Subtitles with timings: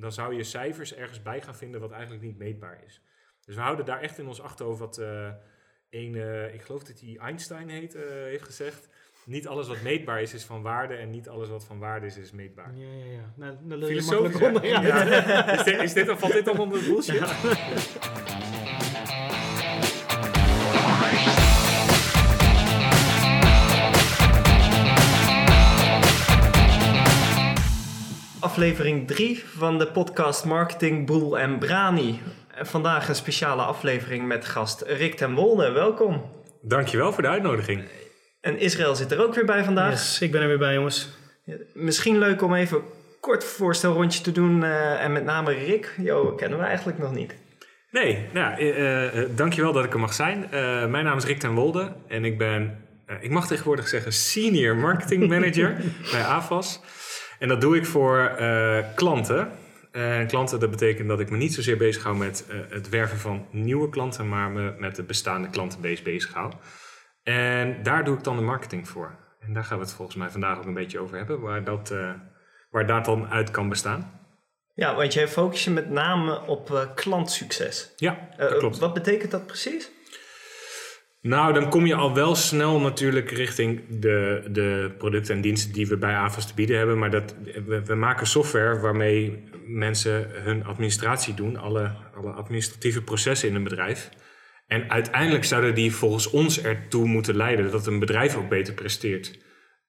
[0.00, 3.02] dan zou je cijfers ergens bij gaan vinden wat eigenlijk niet meetbaar is.
[3.44, 5.28] Dus we houden daar echt in ons achterhoofd wat uh,
[5.90, 8.88] een, uh, ik geloof dat hij Einstein heet, uh, heeft gezegd.
[9.24, 10.94] Niet alles wat meetbaar is, is van waarde.
[10.94, 12.76] En niet alles wat van waarde is, is meetbaar.
[12.76, 13.32] Ja, ja, ja.
[13.36, 14.82] Nou, nou Filosofisch, onder, ja.
[14.82, 15.48] ja.
[15.52, 17.18] is, dit, is dit, valt dit dan onder de bullshit?
[17.18, 17.36] Ja.
[28.50, 32.20] Aflevering 3 van de podcast Marketing Boel en Brani.
[32.60, 35.70] Vandaag een speciale aflevering met gast Rick ten Wolde.
[35.70, 36.22] Welkom.
[36.62, 37.84] Dankjewel voor de uitnodiging.
[38.40, 39.90] En Israël zit er ook weer bij vandaag.
[39.90, 41.08] Yes, ik ben er weer bij, jongens.
[41.74, 42.82] Misschien leuk om even
[43.20, 44.62] kort voorstelrondje te doen.
[44.62, 47.34] Uh, en met name Rick, jou kennen we eigenlijk nog niet.
[47.90, 50.46] Nee, nou, uh, uh, dankjewel dat ik er mag zijn.
[50.90, 52.84] mijn naam is Rick ten Wolde en ik ben,
[53.20, 55.76] ik mag tegenwoordig zeggen, Senior Marketing Manager
[56.12, 56.80] bij AFAS.
[57.40, 58.32] En dat doe ik voor
[58.94, 59.50] klanten.
[59.92, 63.46] En klanten, dat betekent dat ik me niet zozeer bezig hou met het werven van
[63.50, 66.52] nieuwe klanten, maar me met de bestaande klantenbase bezig hou.
[67.22, 69.18] En daar doe ik dan de marketing voor.
[69.40, 71.90] En daar gaan we het volgens mij vandaag ook een beetje over hebben, waar dat,
[71.90, 72.12] uh,
[72.70, 74.20] waar dat dan uit kan bestaan.
[74.74, 77.92] Ja, want jij focus je met name op klantsucces.
[77.96, 78.78] Ja, dat klopt.
[78.78, 79.90] Wat betekent dat precies?
[81.22, 85.86] Nou, dan kom je al wel snel natuurlijk richting de, de producten en diensten die
[85.86, 86.98] we bij AVAS te bieden hebben.
[86.98, 87.34] Maar dat,
[87.84, 94.08] we, maken software waarmee mensen hun administratie doen, alle, alle administratieve processen in een bedrijf.
[94.66, 99.38] En uiteindelijk zouden die volgens ons ertoe moeten leiden dat een bedrijf ook beter presteert.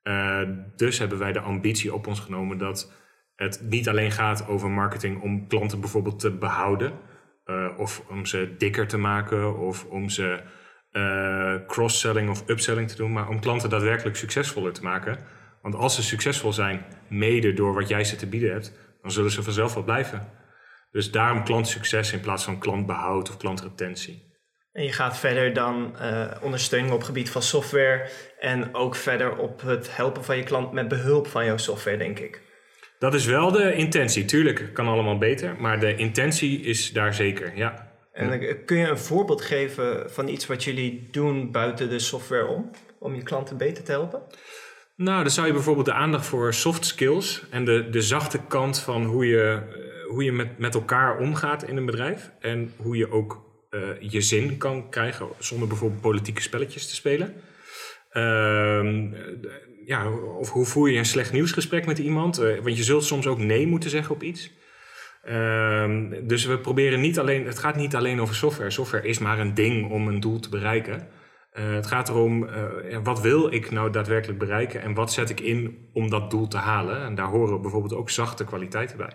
[0.04, 0.42] Uh,
[0.76, 2.92] dus hebben wij de ambitie op ons genomen dat
[3.36, 6.94] het niet alleen gaat over marketing om klanten bijvoorbeeld te behouden.
[7.46, 10.44] Uh, of om ze dikker te maken of om ze
[10.92, 13.14] uh, cross-selling of upselling te doen.
[13.14, 15.18] Maar om klanten daadwerkelijk succesvoller te maken.
[15.62, 19.32] Want als ze succesvol zijn, mede door wat jij ze te bieden hebt, dan zullen
[19.32, 20.28] ze vanzelf wel blijven.
[20.92, 24.30] Dus daarom klantsucces in plaats van klantbehoud of klantretentie.
[24.72, 28.10] En je gaat verder dan uh, ondersteuning op het gebied van software
[28.40, 32.20] en ook verder op het helpen van je klant met behulp van jouw software, denk
[32.20, 32.42] ik.
[33.00, 34.26] Dat is wel de intentie.
[34.26, 37.91] Tuurlijk kan allemaal beter, maar de intentie is daar zeker, ja.
[38.12, 42.70] En kun je een voorbeeld geven van iets wat jullie doen buiten de software om,
[43.00, 44.22] om je klanten beter te helpen?
[44.96, 48.80] Nou, dan zou je bijvoorbeeld de aandacht voor soft skills en de, de zachte kant
[48.80, 52.98] van hoe je, eh, hoe je met, met elkaar omgaat in een bedrijf en hoe
[52.98, 57.34] je ook uh, je zin kan krijgen zonder bijvoorbeeld politieke spelletjes te spelen.
[58.14, 59.14] Uh,
[59.86, 62.40] ja, of hoe voer je een slecht nieuwsgesprek met iemand?
[62.40, 64.52] Uh, want je zult soms ook nee moeten zeggen op iets.
[65.30, 68.72] Uh, dus we proberen niet alleen, het gaat niet alleen over software.
[68.72, 71.08] Software is maar een ding om een doel te bereiken.
[71.54, 72.50] Uh, het gaat erom,
[73.04, 76.58] wat wil ik nou daadwerkelijk bereiken en wat zet ik in om dat doel te
[76.58, 77.04] halen?
[77.04, 79.12] En daar horen bijvoorbeeld ook zachte kwaliteiten bij.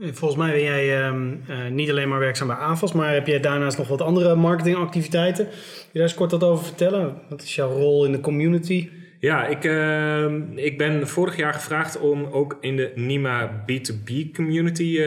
[0.00, 3.40] Volgens mij ben jij um, uh, niet alleen maar werkzaam bij AFAS, maar heb je
[3.40, 5.44] daarnaast nog wat andere marketingactiviteiten.
[5.44, 5.54] Kun
[5.84, 7.20] je daar eens kort wat over vertellen?
[7.28, 8.90] Wat is jouw rol in de community?
[9.20, 14.98] Ja, ik, uh, ik ben vorig jaar gevraagd om ook in de NIMA B2B community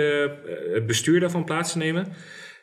[0.74, 2.08] het bestuur daarvan plaats te nemen.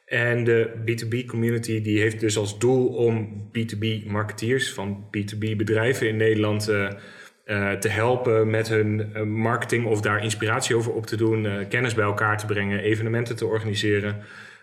[0.05, 3.29] En de B2B community die heeft dus als doel om
[3.59, 10.23] B2B marketeers van B2B bedrijven in Nederland uh, te helpen met hun marketing of daar
[10.23, 14.17] inspiratie over op te doen, kennis bij elkaar te brengen, evenementen te organiseren.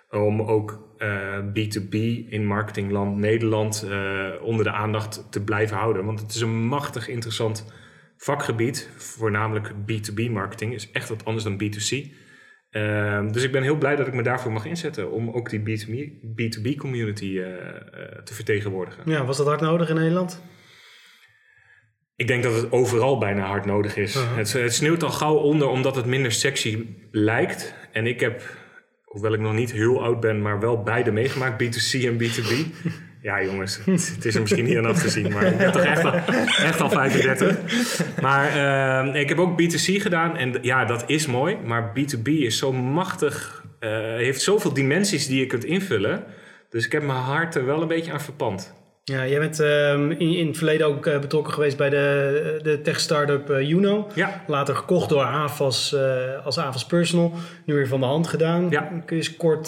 [0.10, 0.84] Om ook
[1.54, 1.94] B2B
[2.30, 3.88] in marketingland Nederland
[4.42, 6.06] onder de aandacht te blijven houden.
[6.06, 7.74] Want het is een machtig interessant
[8.18, 12.12] vakgebied, voornamelijk B2B marketing, is echt wat anders dan B2C.
[12.70, 15.60] Ehm, dus ik ben heel blij dat ik me daarvoor mag inzetten om ook die
[15.60, 17.40] B2B, B2B community
[18.24, 19.04] te vertegenwoordigen.
[19.06, 20.42] Ja, was dat hard nodig in Nederland?
[22.16, 24.16] Ik denk dat het overal bijna hard nodig is.
[24.16, 24.38] Uh-huh.
[24.38, 27.76] het, het, sneeuwt al gauw onder omdat het minder sexy lijkt.
[27.92, 28.42] En ik heb,
[29.16, 32.54] hoewel ik nog niet heel oud ben, maar wel beide meegemaakt, B2C en B2B.
[33.22, 35.84] ja, jongens, het, is er misschien niet aan af te zien, maar ik ben toch
[35.84, 36.14] echt al,
[36.64, 38.22] echt al 35.
[38.22, 38.56] Maar
[39.06, 41.58] uh, ik heb ook B2C gedaan en ja, dat is mooi.
[41.66, 46.24] Maar B2B is zo machtig, uh, heeft zoveel dimensies die je kunt invullen.
[46.70, 48.74] Dus ik heb mijn hart er wel een beetje aan verpand.
[49.12, 52.82] Ja, jij bent um, in, in, het verleden ook uh, betrokken geweest bij de, de
[52.82, 54.08] tech-startup uh, Uno.
[54.16, 54.44] Ja.
[54.48, 57.32] Later gekocht door Avas uh, als Avas Personal.
[57.66, 58.70] Nu weer van de hand gedaan.
[58.70, 58.82] Ja.
[58.82, 59.66] Kun je eens kort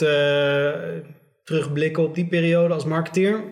[1.43, 3.43] terugblikken op die periode als marketeer?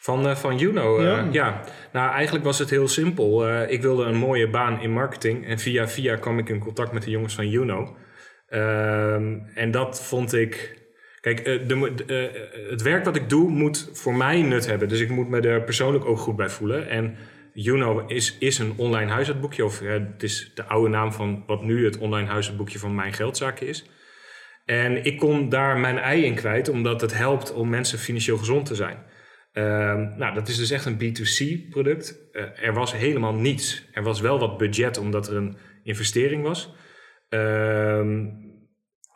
[0.00, 1.02] Van, van Uno?
[1.02, 1.28] Ja.
[1.30, 1.60] ja.
[1.92, 3.58] Nou, eigenlijk was het heel simpel.
[3.68, 5.46] ik wilde een mooie baan in marketing.
[5.46, 7.96] En via via kwam ik in contact met de jongens van Uno.
[8.48, 10.84] Ehm, en dat vond ik
[11.26, 14.88] Kijk, eh, de, uh, het werk wat ik doe moet voor mij nut hebben.
[14.88, 16.88] Dus ik moet me er persoonlijk ook goed bij voelen.
[16.88, 17.16] En
[17.52, 19.64] Juno is, is een online huishoudboekje.
[19.64, 23.66] Of het is de oude naam van wat nu het online huishoudboekje van Mijn Geldzaken
[23.66, 23.90] is.
[24.64, 28.66] En ik kon daar mijn ei in kwijt, omdat het helpt om mensen financieel gezond
[28.66, 28.98] te zijn.
[29.52, 32.28] Ehm, nou, dat is dus echt een B2C-product.
[32.32, 33.88] Eh, er was helemaal niets.
[33.92, 36.74] Er was wel wat budget, omdat er een investering was.
[37.28, 38.24] Ehm,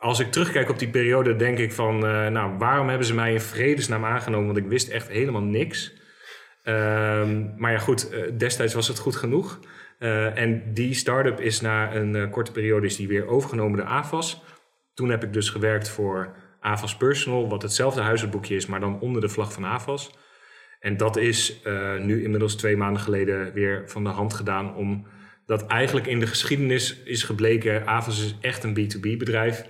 [0.01, 3.33] als ik terugkijk op die periode, denk ik van, eh, nou, waarom hebben ze mij
[3.33, 4.45] in vredesnaam aangenomen?
[4.45, 5.93] Want ik wist echt helemaal niks.
[6.63, 9.59] Ehm, maar ja, goed, eh, destijds was het goed genoeg.
[9.99, 14.43] Eh, en die start-up is na een korte periode is die weer overgenomen door AFAS.
[14.93, 19.21] Toen heb ik dus gewerkt voor AFAS Personal, wat hetzelfde huishoudboekje is, maar dan onder
[19.21, 20.11] de vlag van AFAS.
[20.79, 21.61] En dat is
[21.99, 25.07] nu inmiddels twee maanden geleden weer van de hand gedaan om
[25.45, 29.65] dat eigenlijk in de geschiedenis is gebleken, AFAS is echt een B2B bedrijf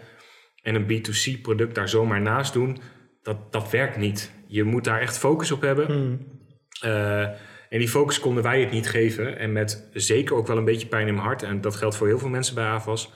[0.62, 2.78] en een B2C product daar zomaar naast doen,
[3.22, 4.32] dat, dat werkt niet.
[4.48, 5.86] Je moet daar echt focus op hebben.
[5.86, 6.40] Hmm.
[6.82, 7.22] Eh,
[7.70, 9.38] en die focus konden wij het niet geven.
[9.38, 11.44] En met zeker ook wel een beetje pijn in mijn hart.
[11.44, 13.14] En dat geldt voor heel veel mensen bij AVAS.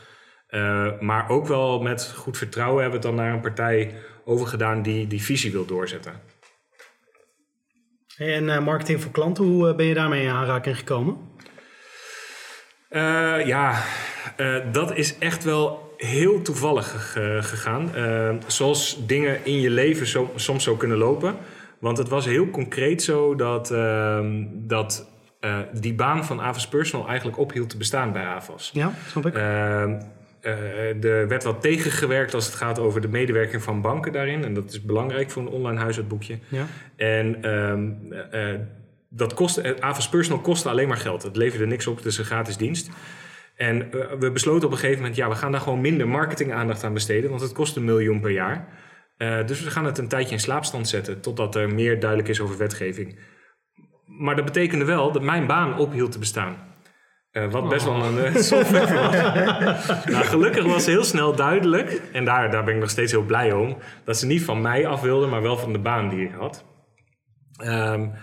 [0.49, 3.95] Uh, maar ook wel met goed vertrouwen hebben we het dan naar een partij
[4.25, 6.21] overgedaan die die visie wil doorzetten.
[8.17, 11.17] En uh, marketing voor klanten, hoe ben je daarmee in aanraking gekomen?
[13.45, 13.83] ja,
[14.71, 17.91] dat is echt wel heel toevallig gegaan.
[17.95, 21.35] Uh, zoals dingen in je leven zo, soms zo kunnen lopen.
[21.79, 24.19] Want het was heel concreet zo dat, uh,
[24.53, 25.09] dat
[25.41, 28.69] uh, die baan van Avas Personal eigenlijk ophield te bestaan bij Avas.
[28.73, 29.33] Ja, snap ik.
[29.33, 30.01] Ehm,
[30.41, 34.43] eh, er werd wat tegengewerkt als het gaat over de medewerking van banken daarin.
[34.43, 36.37] En dat is belangrijk voor een online huishoudboekje.
[36.47, 36.65] Ja.
[36.95, 38.59] En ehm,
[39.09, 41.23] dat kost, Avas Personal kostte alleen maar geld.
[41.23, 42.89] Het leverde niks op, het is een gratis dienst.
[43.55, 46.83] En uh, we besloten op een gegeven moment, ja, we gaan daar gewoon minder marketingaandacht
[46.83, 48.67] aan besteden, want het kost een miljoen per jaar.
[49.17, 52.39] Uh, dus we gaan het een tijdje in slaapstand zetten, totdat er meer duidelijk is
[52.39, 53.19] over wetgeving.
[54.05, 56.55] Maar dat betekende wel dat mijn baan ophield te bestaan.
[57.31, 60.05] Uh, wat best wel een software was.
[60.05, 63.51] nou, gelukkig was heel snel duidelijk, en daar, daar ben ik nog steeds heel blij
[63.51, 66.33] om, dat ze niet van mij af wilden, maar wel van de baan die ik
[66.33, 66.65] had.
[67.63, 68.13] Um,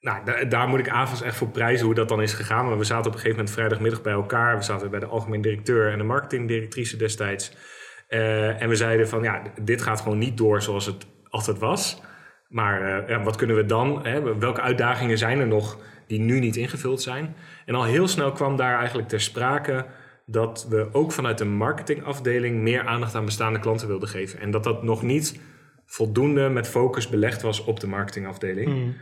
[0.00, 2.66] nou, daar, moet ik avonds echt voor prijzen hoe dat dan is gegaan.
[2.66, 4.56] Maar we zaten op een gegeven moment vrijdagmiddag bij elkaar.
[4.56, 7.52] We zaten bij de algemeen directeur en de marketingdirectrice destijds.
[8.08, 12.02] Uh, en we zeiden van ja, dit gaat gewoon niet door zoals het altijd was.
[12.48, 14.06] Maar uh, ja, wat kunnen we dan?
[14.06, 14.38] Hè?
[14.38, 17.34] Welke uitdagingen zijn er nog die nu niet ingevuld zijn?
[17.66, 19.86] En al heel snel kwam daar eigenlijk ter sprake
[20.26, 24.40] dat we ook vanuit de marketingafdeling meer aandacht aan bestaande klanten wilden geven.
[24.40, 25.40] En dat dat nog niet
[25.86, 28.68] voldoende met focus belegd was op de marketingafdeling.
[28.68, 28.94] Mm.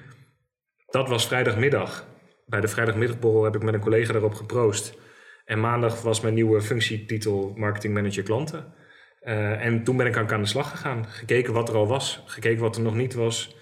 [0.91, 2.07] Dat was vrijdagmiddag.
[2.47, 4.99] Bij de vrijdagmiddagborrel heb ik met een collega daarop geproost.
[5.45, 8.75] En maandag was mijn nieuwe functietitel Marketing Manager Klanten.
[9.23, 11.07] Uh, en toen ben ik aan de slag gegaan.
[11.07, 13.57] Gekeken wat er al was, gekeken wat er nog niet was.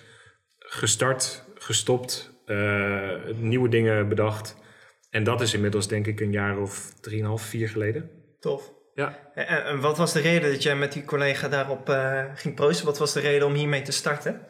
[0.59, 4.57] Gestart, gestopt, uh, nieuwe dingen bedacht.
[5.11, 8.11] En dat is inmiddels denk ik een jaar of drieënhalf, vier geleden.
[8.41, 8.73] Tof.
[8.95, 9.19] Ja.
[9.35, 12.87] En, en, wat was de reden dat jij met die collega daarop uh, ging proosten?
[12.87, 14.41] Wat was de reden om hiermee te starten?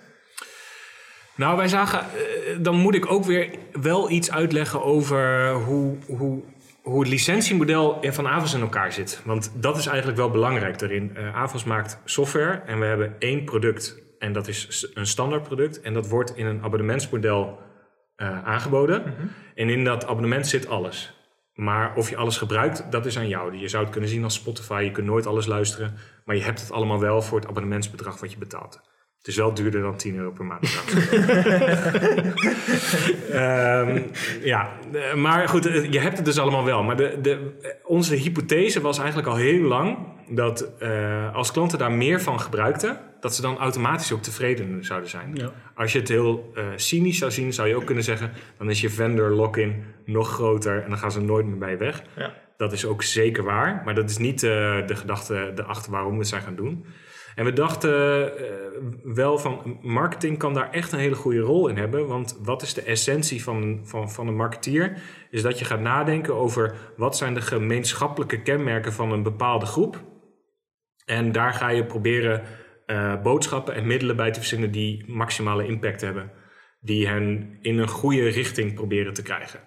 [1.36, 6.42] Nou, wij zagen, eh, dan moet ik ook weer wel iets uitleggen over hoe, hoe,
[6.82, 9.20] hoe het licentiemodel van Avos in elkaar zit.
[9.24, 11.16] Want dat is eigenlijk wel belangrijk daarin.
[11.16, 15.80] Uh, Avos maakt software en we hebben één product en dat is een standaard product.
[15.80, 17.58] En dat wordt in een abonnementsmodel
[18.16, 19.00] uh, aangeboden.
[19.00, 19.26] Mhm.
[19.54, 21.14] En in dat abonnement zit alles.
[21.54, 23.56] Maar of je alles gebruikt, dat is aan jou.
[23.56, 24.82] Je zou het kunnen zien als Spotify.
[24.84, 25.94] Je kunt nooit alles luisteren.
[26.24, 28.80] Maar je hebt het allemaal wel voor het abonnementsbedrag wat je betaalt.
[29.26, 30.83] Het is wel duurder dan 10 euro per maand.
[33.33, 34.11] um,
[34.52, 34.71] ja,
[35.14, 36.83] maar goed, eh, je hebt het dus allemaal wel.
[36.83, 37.50] Maar de, de,
[37.85, 43.00] onze hypothese was eigenlijk al heel lang dat uh, als klanten daar meer van gebruikten,
[43.21, 45.30] dat ze dan automatisch ook tevreden zouden zijn.
[45.35, 45.52] Ja.
[45.75, 48.80] Als je het heel uh, cynisch zou zien, zou je ook kunnen zeggen: dan is
[48.80, 52.02] je vendor lock-in nog groter en dan gaan ze nooit meer bij je weg.
[52.16, 52.35] Ja.
[52.56, 54.50] Dat is ook zeker waar, maar dat is niet uh,
[54.87, 56.85] de gedachte erachter waarom we het zijn gaan doen.
[57.37, 61.76] En we dachten uh, wel van marketing kan daar echt een hele goede rol in
[61.76, 62.07] hebben.
[62.07, 65.02] Want wat is de essentie van, van, van een marketeer?
[65.31, 70.05] Is dat je gaat nadenken over wat zijn de gemeenschappelijke kenmerken van een bepaalde groep.
[71.05, 72.43] En daar ga je proberen
[72.87, 76.33] uh, boodschappen en middelen bij te verzinnen die maximale impact hebben.
[76.81, 79.61] Die hen in een goede richting proberen te krijgen.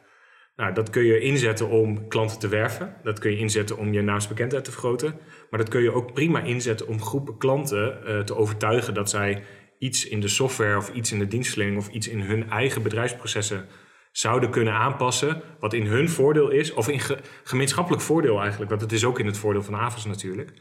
[0.60, 2.96] Nou, dat kun je inzetten om klanten te werven.
[3.04, 5.20] Dat kun je inzetten om je naamsbekendheid te vergroten.
[5.50, 9.44] Maar dat kun je ook prima inzetten om groepen klanten uh, te overtuigen dat zij
[9.78, 13.66] iets in de software of iets in de dienstverlening of iets in hun eigen bedrijfsprocessen
[14.12, 15.42] zouden kunnen aanpassen.
[15.60, 18.70] Wat in hun voordeel is, of in ge gemeenschappelijk voordeel eigenlijk.
[18.70, 20.52] Want het is ook in het voordeel van AVAS natuurlijk.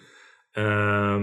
[0.53, 1.23] Uh,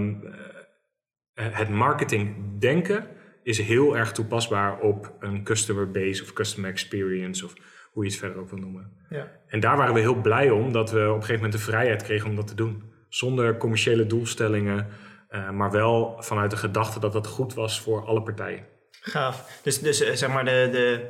[1.33, 3.07] het marketing denken
[3.43, 7.53] is heel erg toepasbaar op een customer base of customer experience of
[7.95, 8.91] hoe je het verder ook wil noemen.
[9.09, 9.31] Ja.
[9.47, 12.03] En daar waren we heel blij om dat we op een gegeven moment de vrijheid
[12.03, 12.83] kregen om dat te doen.
[13.09, 14.87] zonder commerciële doelstellingen,
[15.29, 18.65] uh, maar wel vanuit de gedachte dat dat goed was voor alle partijen.
[18.91, 19.59] Gaaf.
[19.63, 21.09] Dus, dus uh, zeg maar de, de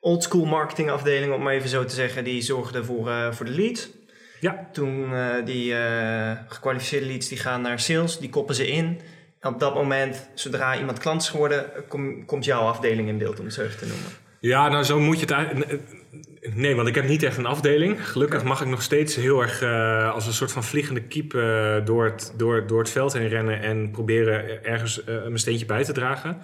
[0.00, 3.90] oldschool marketingafdeling, om maar even zo te zeggen, die zorgde voor, uh, voor de leads.
[4.40, 4.68] Ja.
[4.72, 5.12] Toen
[5.44, 5.74] die
[6.48, 9.00] gekwalificeerde leads die gaan naar sales, die koppen ze in.
[9.40, 13.38] En op dat moment, zodra iemand klant is geworden, kom, komt jouw afdeling in beeld,
[13.38, 14.10] om het zo even te noemen.
[14.44, 15.80] Ja, nou zo moet je het eigenlijk...
[16.54, 18.08] Nee, want ik heb niet echt een afdeling.
[18.08, 21.74] Gelukkig mag ik nog steeds heel erg uh, als een soort van vliegende kiep uh,
[21.84, 25.84] door, het, door, door het veld heen rennen en proberen ergens uh, mijn steentje bij
[25.84, 26.38] te dragen.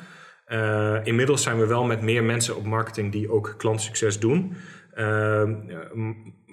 [1.05, 4.57] inmiddels zijn we wel met meer mensen op marketing die ook klantsucces doen.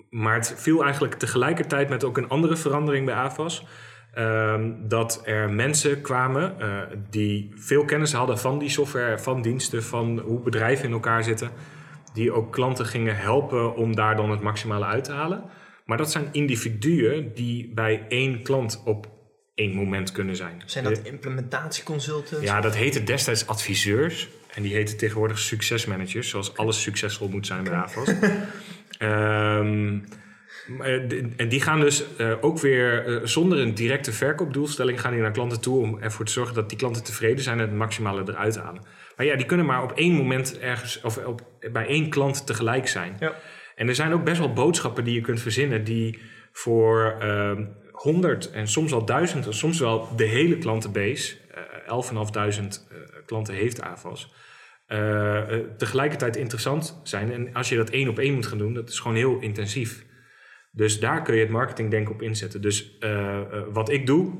[0.09, 3.65] maar het viel eigenlijk tegelijkertijd met ook een andere verandering bij AFAS.
[4.17, 6.55] Ehm, dat er mensen kwamen
[7.09, 11.51] die veel kennis hadden van die software, van diensten, van hoe bedrijven in elkaar zitten
[12.17, 15.43] die ook klanten gingen helpen om daar dan het maximale uit te halen.
[15.85, 19.07] Maar dat zijn individuen die bij één klant op
[19.55, 20.61] één moment kunnen zijn.
[20.65, 22.45] Zijn dat implementatieconsultants?
[22.45, 24.29] Ja, dat heette destijds adviseurs.
[24.53, 28.13] En die heten tegenwoordig succesmanagers, zoals alles succesvol moet zijn bij AFAS.
[28.99, 30.03] um,
[31.37, 35.31] en die gaan dus uh, ook weer uh, zonder een directe verkoopdoelstelling gaan die naar
[35.31, 38.57] klanten toe om ervoor te zorgen dat die klanten tevreden zijn en het maximale eruit
[38.57, 38.81] halen.
[39.15, 42.87] Maar ja, die kunnen maar op één moment ergens of op, bij één klant tegelijk
[42.87, 43.15] zijn.
[43.19, 43.33] Ja.
[43.75, 46.19] En er zijn ook best wel boodschappen die je kunt verzinnen die
[46.51, 47.51] voor uh,
[47.91, 51.35] honderd en soms wel duizend en soms wel de hele klantenbase,
[51.87, 52.67] uh, 11.500
[53.25, 54.33] klanten heeft AVAS,
[55.77, 57.31] tegelijkertijd interessant zijn.
[57.31, 60.05] En als je dat één op één moet gaan doen, dat is gewoon heel intensief.
[60.77, 62.61] Dus daar kun je het marketingdenken op inzetten.
[62.61, 64.31] Dus uh, uh, wat ik doe,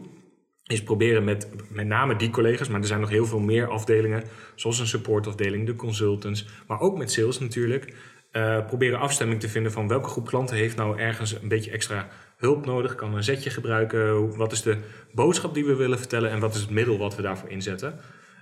[0.63, 4.23] is proberen met met name die collega's, maar er zijn nog heel veel meer afdelingen,
[4.55, 7.93] zoals een supportafdeling, de consultants, maar ook met sales natuurlijk,
[8.31, 12.07] uh, proberen afstemming te vinden van welke groep klanten heeft nou ergens een beetje extra
[12.37, 14.77] hulp nodig, kan een zetje gebruiken, wat is de
[15.13, 17.99] boodschap die we willen vertellen en wat is het middel wat we daarvoor inzetten.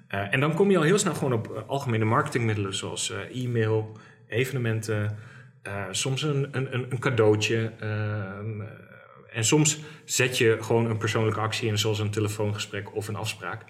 [0.07, 3.97] en dan kom je al heel snel gewoon op algemene marketingmiddelen zoals e-mail,
[4.27, 5.17] evenementen,
[5.67, 7.71] uh, soms een, een, een cadeautje.
[7.83, 7.89] Uh,
[9.31, 13.63] en soms zet je gewoon een persoonlijke actie in, zoals een telefoongesprek of een afspraak.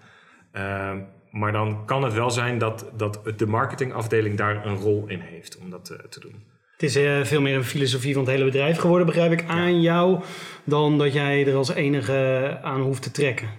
[0.54, 0.92] Uh,
[1.32, 5.58] maar dan kan het wel zijn dat, dat de marketingafdeling daar een rol in heeft
[5.58, 6.44] om dat te doen.
[6.72, 10.24] Het is veel meer een filosofie van het hele bedrijf geworden, begrijp ik, aan jou,
[10.64, 13.50] dan dat jij er als enige aan hoeft te trekken.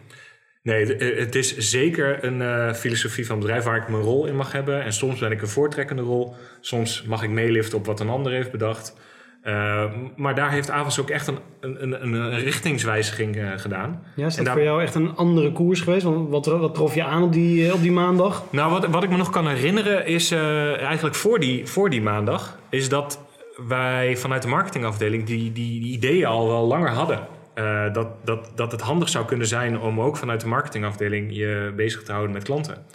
[0.66, 4.36] Nee, eh, het is zeker een uh, filosofie van bedrijf waar ik mijn rol in
[4.36, 4.82] mag hebben.
[4.82, 6.34] En soms ben ik een voortrekkende rol.
[6.60, 8.96] Soms mag ik meeliften op wat een ander heeft bedacht.
[9.44, 9.84] Uh,
[10.16, 14.02] maar daar heeft Avans ook echt een, een, een richtingswijziging uh, gedaan.
[14.16, 14.54] Ja, is dat en daar...
[14.54, 16.04] voor jou echt een andere koers geweest?
[16.04, 18.44] Want wat, wat trof je aan op die, op die maandag?
[18.50, 22.58] Nou, wat, wat ik me nog kan herinneren is eigenlijk voor die, voor die maandag...
[22.70, 23.20] is dat
[23.68, 27.35] wij vanuit de marketingafdeling die, die, die ideeën al wel langer hadden.
[27.58, 31.72] Uh, dat, dat, dat het handig zou kunnen zijn om ook vanuit de marketingafdeling je
[31.76, 32.86] bezig te houden met klanten.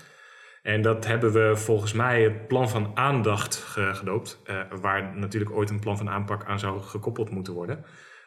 [0.61, 5.69] En dat hebben we volgens mij het plan van aandacht gedoopt, uh, waar natuurlijk ooit
[5.69, 7.85] een plan van aanpak aan zou gekoppeld moeten worden.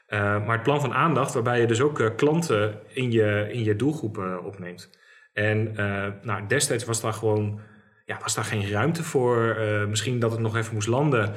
[0.08, 3.76] Uh, maar het plan van aandacht, waarbij je dus ook klanten in je, in je
[3.76, 4.90] doelgroep opneemt.
[5.32, 5.72] En
[6.22, 7.60] nou, destijds was daar gewoon
[8.04, 9.56] ja, was daar geen ruimte voor.
[9.88, 11.34] misschien dat het nog even moest landen.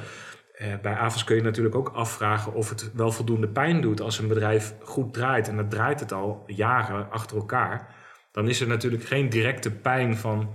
[0.62, 4.18] Uh, bij AVAS kun je natuurlijk ook afvragen of het wel voldoende pijn doet als
[4.18, 5.48] een bedrijf goed draait.
[5.48, 7.94] En dat draait het al jaren achter elkaar.
[8.32, 10.50] Dan is er natuurlijk geen directe pijn van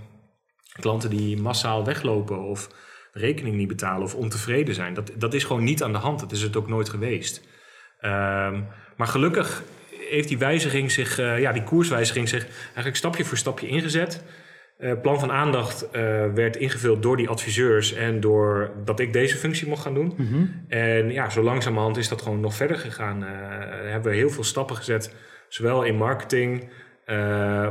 [0.80, 2.68] klanten die massaal weglopen of
[3.12, 4.94] rekening niet betalen of ontevreden zijn.
[4.94, 6.20] Dat, dat is gewoon niet aan de hand.
[6.20, 7.42] Dat is het ook nooit geweest.
[8.00, 9.62] Um, maar gelukkig
[10.08, 14.24] heeft die wijziging zich, uh, ja, die koerswijziging zich eigenlijk stapje voor stapje ingezet.
[14.78, 15.92] Uh, plan van aandacht uh,
[16.34, 20.12] werd ingevuld door die adviseurs en door dat ik deze functie mocht gaan doen.
[20.16, 20.64] Mm -hmm.
[20.68, 23.22] En ja, zo langzamerhand is dat gewoon nog verder gegaan.
[23.22, 23.28] Uh,
[23.90, 25.14] hebben we heel veel stappen gezet,
[25.48, 26.68] zowel in marketing,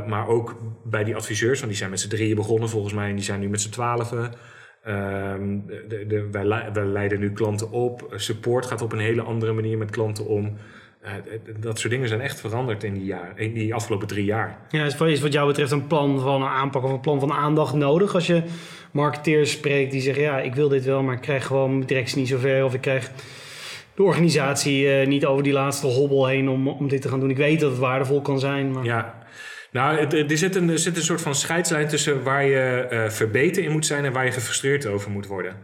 [0.06, 1.58] maar ook bij die adviseurs.
[1.58, 3.70] Want die zijn met z'n drieën begonnen volgens mij en die zijn nu met z'n
[3.70, 4.32] twaalfen.
[4.84, 8.12] de, de, wij, wij leiden nu klanten op.
[8.14, 10.56] Support gaat op een hele andere manier met klanten om.
[11.04, 11.10] Uh,
[11.60, 14.58] dat soort dingen zijn echt veranderd in die, jaar, in die afgelopen drie jaar.
[14.68, 18.14] Ja, is wat jou betreft een plan van aanpak of een plan van aandacht nodig
[18.14, 18.42] als je
[18.90, 22.18] marketeers spreekt die zeggen: Ja, ik wil dit wel, maar ik krijg gewoon mijn directie
[22.18, 22.64] niet zover.
[22.64, 23.10] Of ik krijg
[23.94, 27.30] de organisatie uh, niet over die laatste hobbel heen om, om dit te gaan doen.
[27.30, 28.72] Ik weet dat het waardevol kan zijn.
[28.72, 28.84] Maar...
[28.84, 29.24] Ja,
[29.70, 29.96] nou,
[30.28, 33.72] er zit, een, er zit een soort van scheidslijn tussen waar je uh, verbeterd in
[33.72, 35.56] moet zijn en waar je gefrustreerd over moet worden.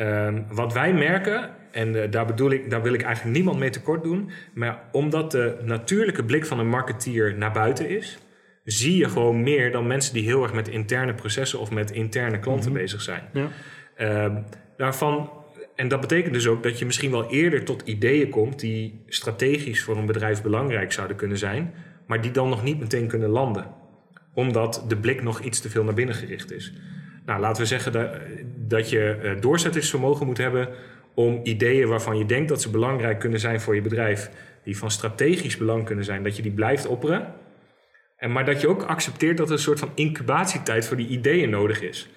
[0.00, 3.70] Um, wat wij merken, en uh, daar, bedoel ik, daar wil ik eigenlijk niemand mee
[3.70, 8.18] tekort doen, maar omdat de natuurlijke blik van een marketeer naar buiten is,
[8.64, 12.38] zie je gewoon meer dan mensen die heel erg met interne processen of met interne
[12.38, 12.80] klanten Mhm.
[12.80, 13.22] bezig zijn.
[13.32, 13.48] Ja.
[13.96, 14.36] Ehm,
[14.76, 15.30] daarvan
[15.76, 19.82] en dat betekent dus ook dat je misschien wel eerder tot ideeën komt die strategisch
[19.82, 21.74] voor een bedrijf belangrijk zouden kunnen zijn,
[22.06, 23.66] maar die dan nog niet meteen kunnen landen.
[24.34, 26.72] Omdat de blik nog iets te veel naar binnen gericht is.
[27.26, 27.92] Nou, laten we zeggen
[28.70, 30.68] dat, je eh, doorzettingsvermogen moet hebben
[31.14, 34.30] om ideeën waarvan je denkt dat ze belangrijk kunnen zijn voor je bedrijf,
[34.64, 37.34] die van strategisch belang kunnen zijn, dat je die blijft opperen.
[38.16, 41.50] En maar dat je ook accepteert dat er een soort van incubatietijd voor die ideeën
[41.50, 42.08] nodig is.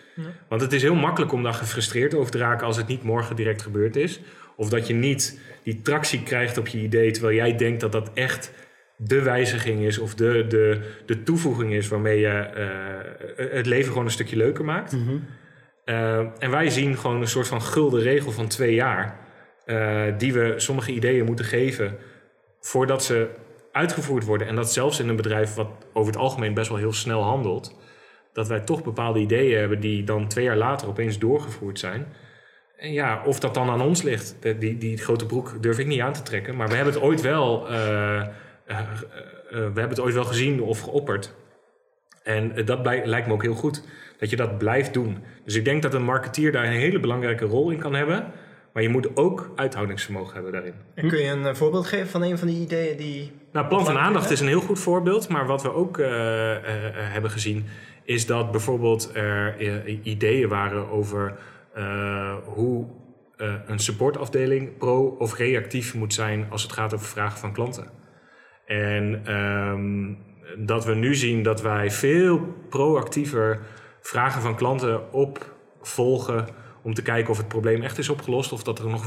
[0.47, 3.35] Want het is heel makkelijk om daar gefrustreerd over te raken als het niet morgen
[3.35, 4.19] direct gebeurd is.
[4.55, 8.11] Of dat je niet die tractie krijgt op je idee terwijl jij denkt dat dat
[8.13, 8.51] echt
[8.95, 14.05] de wijziging is of de, de, de toevoeging is waarmee je eh, het leven gewoon
[14.05, 14.95] een stukje leuker maakt.
[15.85, 19.19] Uh, en wij zien gewoon een soort van gulden regel van twee jaar,
[19.65, 21.97] uh, die we sommige ideeën moeten geven
[22.59, 23.29] voordat ze
[23.71, 24.47] uitgevoerd worden.
[24.47, 27.75] En dat zelfs in een bedrijf wat over het algemeen best wel heel snel handelt,
[28.33, 32.07] dat wij toch bepaalde ideeën hebben die dan twee jaar later opeens doorgevoerd zijn.
[32.77, 35.99] En ja, of dat dan aan ons ligt, die, die grote broek durf ik niet
[35.99, 36.55] aan te trekken.
[36.55, 38.27] Maar we hebben het ooit wel, uh,
[39.49, 41.33] we hebben het ooit wel gezien of geopperd.
[42.23, 43.83] En dat lijkt me ook heel goed,
[44.23, 45.17] dat je dat blijft doen.
[45.45, 48.25] Dus ik denk dat een marketeer daar een hele belangrijke rol in kan hebben.
[48.73, 50.73] Maar je moet ook uithoudingsvermogen hebben daarin.
[50.95, 53.31] En kun je een voorbeeld geven van een van die ideeën die.
[53.51, 55.29] Nou, plan van aandacht is een heel goed voorbeeld.
[55.29, 56.55] Maar wat we ook uh, uh,
[56.93, 57.65] hebben gezien,
[58.03, 59.59] is dat bijvoorbeeld er
[60.03, 61.35] ideeën waren over
[62.43, 62.85] hoe
[63.65, 67.87] een supportafdeling pro of reactief moet zijn als het gaat over vragen van klanten.
[68.65, 70.17] En um,
[70.57, 72.39] dat we nu zien dat wij veel
[72.69, 73.59] proactiever
[74.03, 76.47] vragen van klanten opvolgen
[76.81, 79.05] om te kijken of het probleem echt is opgelost of dat er nog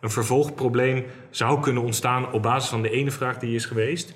[0.00, 4.14] een, vervolgprobleem zou kunnen ontstaan op basis van de ene vraag die is geweest.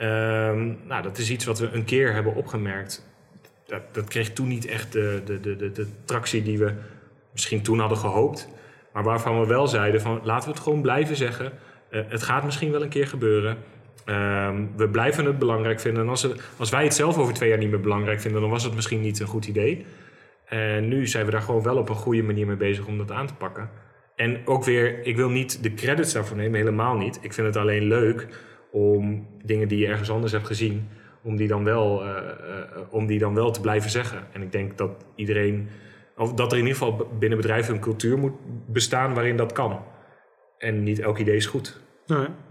[0.00, 3.06] Um, nou, dat is iets wat we een keer hebben opgemerkt.
[3.66, 6.74] Dat, dat kreeg toen niet echt de, de, de, de, tractie die we
[7.32, 8.48] misschien toen hadden gehoopt.
[8.92, 11.52] Maar waarvan we wel zeiden van laten we het gewoon blijven zeggen.
[11.90, 13.56] Uh, het gaat misschien wel een keer gebeuren.
[14.06, 16.02] Um, we blijven het belangrijk vinden.
[16.02, 18.64] En als, als wij het zelf over twee jaar niet meer belangrijk vinden, dan was
[18.64, 19.86] het misschien niet een goed idee.
[20.44, 23.10] En nu zijn we daar gewoon wel op een goede manier mee bezig om dat
[23.10, 23.70] aan te pakken.
[24.16, 27.18] En ook weer, ik wil niet de credits daarvoor nemen, helemaal niet.
[27.22, 28.28] Ik vind het alleen leuk
[28.70, 30.88] om dingen die je ergens anders hebt gezien,
[31.22, 32.14] om die dan wel, uh, uh,
[32.90, 34.26] om die dan wel te blijven zeggen.
[34.32, 35.68] En ik denk dat iedereen,
[36.16, 38.34] of dat er in ieder geval binnen bedrijven een cultuur moet
[38.66, 39.84] bestaan waarin dat kan.
[40.58, 41.80] En niet elk idee is goed.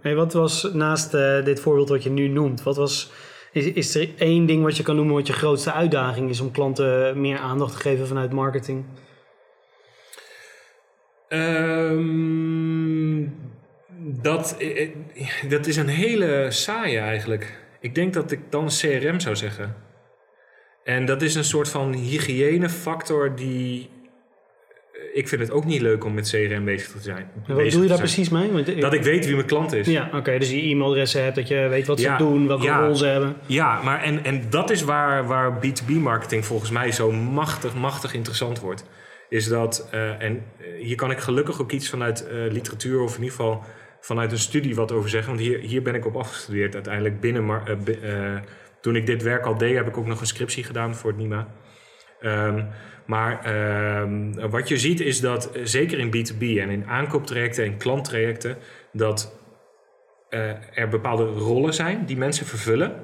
[0.02, 3.12] Hey, wat was naast uh, dit voorbeeld wat je nu noemt, wat was,
[3.52, 6.52] is, is er één ding wat je kan noemen wat je grootste uitdaging is om
[6.52, 8.86] klanten meer aandacht te geven vanuit marketing?
[11.30, 12.72] Um,
[13.98, 14.58] dat,
[15.48, 17.60] dat is een hele saaie eigenlijk.
[17.80, 19.76] Ik denk dat ik dan CRM zou zeggen.
[20.84, 23.90] En dat is een soort van hygiënefactor die
[25.14, 27.32] ik vind het ook niet leuk om met CRM bezig te zijn.
[27.48, 28.52] wat doe je daar precies mee?
[28.52, 29.88] Want, dat ik weet wie mijn klant is.
[29.88, 30.38] Ja, oké.
[30.40, 33.36] dus je e-mailadressen hebt, dat je weet wat ze doen, welke ja, rol ze hebben.
[33.46, 38.60] Ja, maar en, en dat is waar, waar B2B-marketing volgens mij zo machtig, machtig interessant
[38.60, 38.86] wordt.
[39.30, 40.44] Is dat, uh, en
[40.80, 43.64] hier kan ik gelukkig ook iets vanuit uh, literatuur of in ieder geval
[44.00, 45.36] vanuit een studie wat over zeggen.
[45.36, 47.62] Want hier, hier ben ik op afgestudeerd uiteindelijk binnen...
[48.04, 48.36] Uh,
[48.82, 51.20] toen ik dit werk al deed, heb ik ook nog een scriptie gedaan voor het
[51.20, 51.48] NIMA.
[52.22, 52.68] Um,
[53.12, 58.58] maar uh, wat je ziet is dat, zeker in B2B en in aankooptrajecten en klanttrajecten,
[58.94, 59.40] dat
[60.30, 62.96] uh, er bepaalde rollen zijn die mensen vervullen.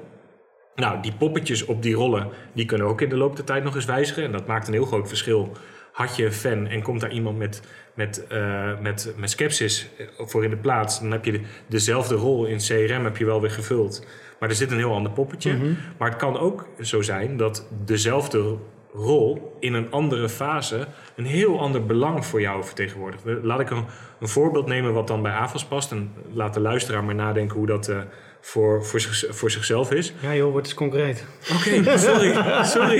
[0.74, 3.74] Nou, die poppetjes op die rollen, die kunnen ook in de loop der tijd nog
[3.74, 4.24] eens wijzigen.
[4.24, 5.52] En dat maakt een heel groot verschil.
[5.92, 7.62] Had je een fan en komt daar iemand met,
[7.94, 12.46] met, uh, met, met skepsis voor in de plaats, dan heb je de, dezelfde rol
[12.46, 14.06] in CRM heb je wel weer gevuld.
[14.40, 15.52] Maar er zit een heel ander poppetje.
[15.52, 15.76] Mm -hmm.
[15.98, 18.56] Maar het kan ook zo zijn dat dezelfde
[18.92, 23.22] rol in een andere fase een heel ander belang voor jou vertegenwoordigt.
[23.42, 23.84] Laat ik een,
[24.20, 27.66] een voorbeeld nemen wat dan bij AFAS past en laat de luisteraar maar nadenken hoe
[27.66, 27.98] dat uh,
[28.40, 30.12] voor, voor, zich, voor zichzelf is.
[30.20, 31.24] Ja joh, wordt eens concreet.
[31.52, 32.32] Oké, okay, sorry,
[32.64, 32.98] sorry.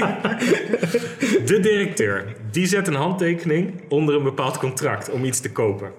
[1.44, 5.92] De directeur, die zet een handtekening onder een bepaald contract om iets te kopen.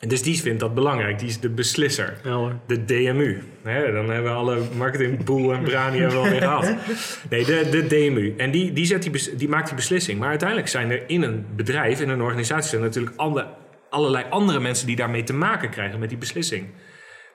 [0.00, 1.18] En dus die vindt dat belangrijk.
[1.18, 2.16] Die is de beslisser.
[2.24, 3.42] Ja, de DMU.
[3.62, 6.74] He, dan hebben we alle marketingboel en brani hebben we alweer gehad.
[7.30, 8.34] Nee, de, de DMU.
[8.36, 10.18] En die, die, zet die, die maakt die beslissing.
[10.18, 12.68] Maar uiteindelijk zijn er in een bedrijf, in een organisatie...
[12.68, 13.46] zijn natuurlijk alle,
[13.90, 16.66] allerlei andere mensen die daarmee te maken krijgen met die beslissing.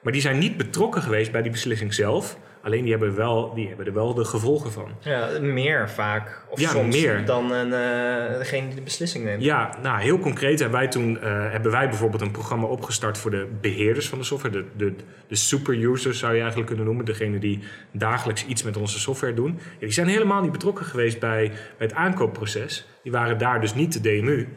[0.02, 2.38] Maar die zijn niet betrokken geweest bij die beslissing zelf...
[2.66, 4.92] Alleen die hebben, wel, die hebben er wel de gevolgen van.
[5.00, 6.42] Ja, meer vaak.
[6.50, 7.26] Of ja, soms meer.
[7.26, 9.44] dan een, uh, degene die de beslissing neemt.
[9.44, 13.32] Ja, nou heel concreet hebben wij toen uh, hebben wij bijvoorbeeld een programma opgestart voor
[13.32, 14.54] de beheerders van de software.
[14.54, 14.96] De, de,
[15.28, 17.06] de super users zou je eigenlijk kunnen noemen.
[17.06, 17.60] Degene die
[17.92, 19.60] dagelijks iets met onze software doen.
[19.74, 21.48] Ja, die zijn helemaal niet betrokken geweest bij,
[21.78, 22.88] bij het aankoopproces.
[23.04, 24.48] Die waren daar dus niet de DMU.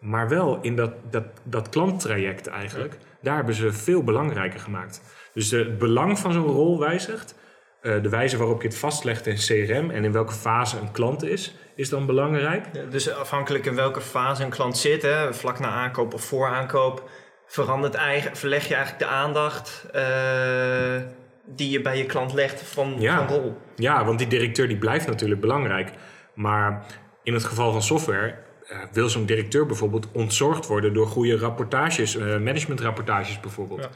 [0.00, 2.98] Maar wel in dat, dat, dat klanttraject eigenlijk.
[3.22, 5.02] Daar hebben ze veel belangrijker gemaakt.
[5.32, 7.34] Dus het belang van zo'n rol wijzigt.
[7.80, 11.22] Eh, de wijze waarop je het vastlegt in CRM en in welke fase een klant
[11.24, 12.64] is, is dan belangrijk.
[12.90, 17.10] Dus afhankelijk in welke fase een klant zit, hè, vlak na aankoop of voor aankoop,
[17.46, 21.02] verandert eigen, verleg je eigenlijk de aandacht eh,
[21.46, 23.26] die je bij je klant legt van, Ja.
[23.26, 23.56] van rol.
[23.76, 25.90] Ja, want die directeur die blijft natuurlijk belangrijk.
[26.34, 26.86] Maar
[27.22, 28.34] in het geval van software
[28.68, 33.80] eh, wil zo'n directeur bijvoorbeeld ontzorgd worden door goede rapportages, managementrapportages bijvoorbeeld.
[33.80, 33.88] Ja.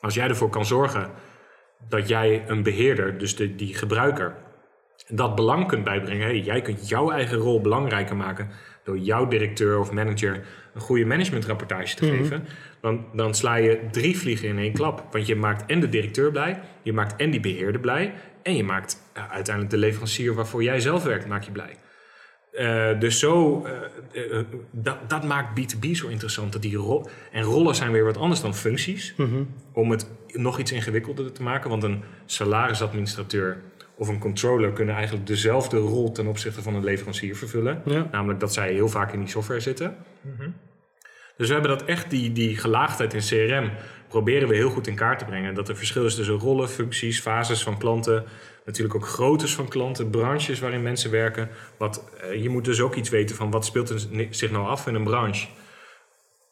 [0.00, 1.10] Als jij ervoor kan zorgen
[1.88, 4.34] dat jij een beheerder, dus de, die gebruiker,
[5.08, 6.26] dat belang kunt bijbrengen.
[6.26, 8.48] Hey, jij kunt jouw eigen rol belangrijker maken
[8.84, 12.44] door jouw directeur of manager een goede managementrapportage te geven.
[12.80, 15.06] Dan, dan sla je drie vliegen in één klap.
[15.10, 18.14] Want je maakt en de directeur blij, je maakt en die beheerder blij.
[18.42, 21.76] En je maakt uiteindelijk de leverancier waarvoor jij zelf werkt, maak je blij.
[22.52, 23.64] Eh, dus zo,
[24.12, 26.52] eh, eh, dat, dat maakt B2B zo interessant.
[26.52, 29.14] Dat die rol, en rollen zijn weer wat anders dan functies.
[29.72, 31.70] Om het nog iets ingewikkelder te maken.
[31.70, 33.62] Want een salarisadministrateur
[33.94, 37.82] of een controller kunnen eigenlijk dezelfde rol ten opzichte van een leverancier vervullen.
[37.84, 38.08] Ja.
[38.12, 39.96] Namelijk dat zij heel vaak in die software zitten.
[41.36, 43.70] Dus we hebben dat echt, die, die gelaagdheid in CRM,
[44.08, 45.54] proberen we heel goed in kaart te brengen.
[45.54, 48.24] Dat er verschil is tussen rollen, functies, fases van klanten.
[48.64, 51.48] Natuurlijk ook groottes van klanten, branches waarin mensen werken.
[51.76, 54.86] Wat, eh, je moet dus ook iets weten van wat speelt er zich nou af
[54.86, 55.46] in een branche.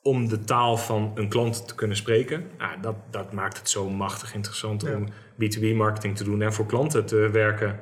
[0.07, 2.45] Om de taal van een klant te kunnen spreken.
[2.59, 4.95] Nou, dat, dat maakt het zo machtig interessant Ja.
[4.97, 5.07] om
[5.43, 7.81] B2B marketing te doen en voor klanten te werken.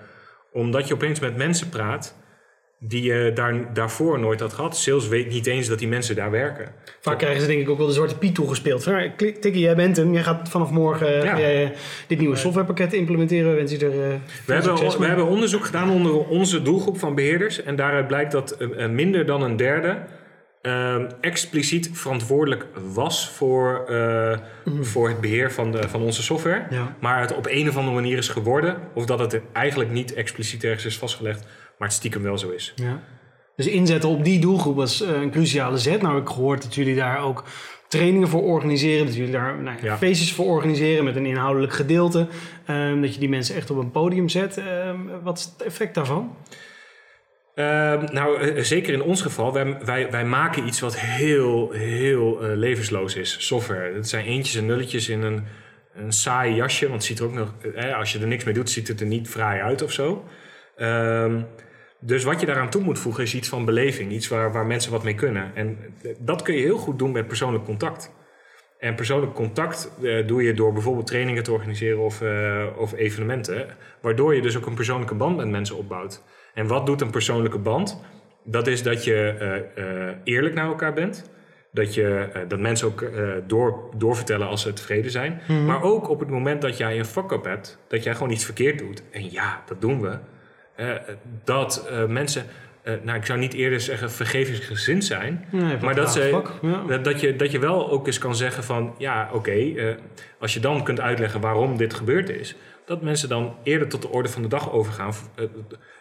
[0.53, 2.15] Omdat je opeens met mensen praat
[2.79, 4.77] die je daar, daarvoor nooit had gehad.
[4.77, 6.73] Sales weet niet eens dat die mensen daar werken.
[7.01, 8.83] Vaak krijgen ze denk ik ook wel de zwarte piet toegespeeld.
[8.83, 10.13] Van, "Ja, klik- Tikkie, jij bent hem.
[10.13, 11.39] Jij gaat vanaf morgen eh, Ja.
[11.39, 11.69] eh,
[12.07, 13.51] dit nieuwe softwarepakket implementeren.
[13.51, 17.15] We wensen je er eh, We hebben, we hebben onderzoek gedaan onder onze doelgroep van
[17.15, 17.63] beheerders.
[17.63, 18.57] En daaruit blijkt dat
[18.91, 19.99] minder dan een derde
[20.65, 24.39] eh, expliciet verantwoordelijk was voor, eh,
[24.81, 26.67] voor het beheer van, de, van onze software.
[26.71, 26.97] Ja.
[27.01, 28.77] Maar het op een of andere manier is geworden.
[28.95, 31.47] Of dat het eigenlijk niet expliciet ergens is vastgelegd.
[31.79, 32.73] Maar het stiekem wel zo is.
[32.77, 33.03] Ja.
[33.57, 36.03] Dus inzetten op die doelgroep was eh, een cruciale zet.
[36.03, 37.45] Nou, heb ik gehoord dat jullie daar ook
[37.89, 39.07] trainingen voor organiseren.
[39.07, 39.97] Dat jullie daar nou, ja, Ja.
[39.97, 42.27] feestjes voor organiseren met een inhoudelijk gedeelte.
[42.67, 44.57] Ehm, dat je die mensen echt op een podium zet.
[44.57, 46.37] Ehm, wat is het effect daarvan?
[47.55, 49.53] Ehm, nou, eh, zeker in ons geval.
[49.53, 53.47] Wij, wij, wij maken iets wat heel, heel eh, levensloos is.
[53.47, 53.95] Software.
[53.95, 55.45] Het zijn eentjes en nulletjes in een,
[55.95, 56.89] een saai jasje.
[56.89, 57.55] Want het ziet er ook nog...
[57.75, 60.25] eh, als je er niks mee doet, ziet het er niet fraai uit of zo.
[60.77, 61.43] Ehm,
[62.01, 64.13] dus wat je daaraan toe moet voegen is iets van beleving.
[64.13, 65.51] Iets waar, waar mensen wat mee kunnen.
[65.55, 68.11] En eh, dat kun je heel goed doen met persoonlijk contact.
[68.85, 73.67] En persoonlijk contact eh, doe je door bijvoorbeeld trainingen te organiseren of, eh, of evenementen.
[74.01, 76.23] Waardoor je dus ook een persoonlijke band met mensen opbouwt.
[76.55, 78.01] En wat doet een persoonlijke band?
[78.43, 79.27] Dat is dat je
[79.75, 81.31] eh, eerlijk naar elkaar bent.
[81.73, 83.11] Dat, je, dat mensen ook
[83.47, 85.41] door, doorvertellen als ze tevreden zijn.
[85.67, 88.79] Maar ook op het moment dat jij een fuck-up hebt, dat jij gewoon iets verkeerd
[88.79, 89.03] doet.
[89.11, 90.19] En ja, dat doen we.
[91.45, 92.45] Dat mensen,
[92.85, 95.45] eh, nou ik zou niet eerder zeggen vergevingsgezind zijn.
[95.51, 96.43] Nee, maar dat, ze.
[96.63, 96.99] Ja.
[96.99, 98.95] dat, je, dat je wel ook eens kan zeggen van...
[98.99, 99.95] ja, oké, eh,
[100.39, 102.57] als je dan kunt uitleggen waarom dit gebeurd is...
[102.85, 105.13] dat mensen dan eerder tot de orde van de dag overgaan...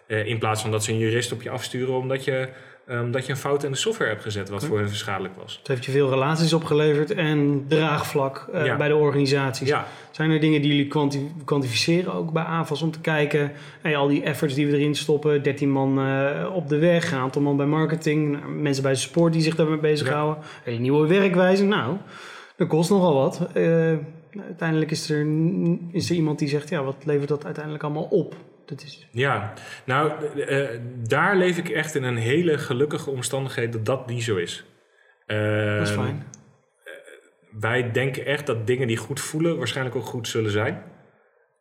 [0.07, 1.93] eh, in plaats van dat ze een jurist op je afsturen...
[1.93, 2.49] omdat je,
[2.85, 4.49] eh, omdat je een fout in de software hebt gezet...
[4.49, 5.57] wat voor hen schadelijk was.
[5.57, 8.77] Het heeft je veel relaties opgeleverd en draagvlak eh, Ja.
[8.77, 9.67] bij de organisaties.
[9.67, 13.51] Ja, Zijn er dingen die jullie kwanti- kwantificeren ook bij AFAS om te kijken?
[13.81, 17.17] Hey, al die efforts die we erin stoppen, 13 man eh, op de weg, een
[17.17, 21.63] aantal man bij marketing, nou, mensen bij support die zich daarmee bezighouden, hele nieuwe werkwijze.
[21.65, 21.97] Nou,
[22.55, 23.47] dat kost nogal wat.
[23.53, 23.93] Eh,
[24.47, 25.25] uiteindelijk is er,
[25.91, 28.35] is er iemand die zegt, ja, wat levert dat uiteindelijk allemaal op?
[28.65, 29.53] Dat is, ja.
[29.85, 33.73] nou, eh, daar leef ik echt in een hele gelukkige omstandigheid...
[33.73, 34.65] dat dat niet zo is.
[35.25, 35.37] dat
[35.81, 36.23] is Ehm, fijn.
[37.51, 40.83] wij denken echt dat dingen die goed voelen waarschijnlijk ook goed zullen zijn.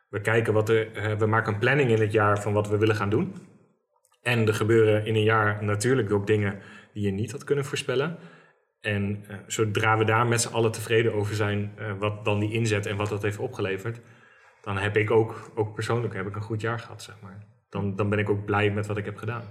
[0.09, 2.77] We kijken wat er, eh, we maken een planning in het jaar van wat we
[2.77, 3.35] willen gaan doen.
[4.21, 6.59] En er gebeuren in een jaar natuurlijk ook dingen
[6.93, 8.17] die je niet had kunnen voorspellen.
[8.81, 12.53] En eh, zodra we daar met z'n allen tevreden over zijn, eh, wat dan die
[12.53, 14.01] inzet en wat dat heeft opgeleverd,
[14.65, 17.38] dan heb ik ook, ook persoonlijk heb ik een goed jaar gehad, zeg maar.
[17.69, 19.43] Dan, dan ben ik ook blij met wat ik heb gedaan.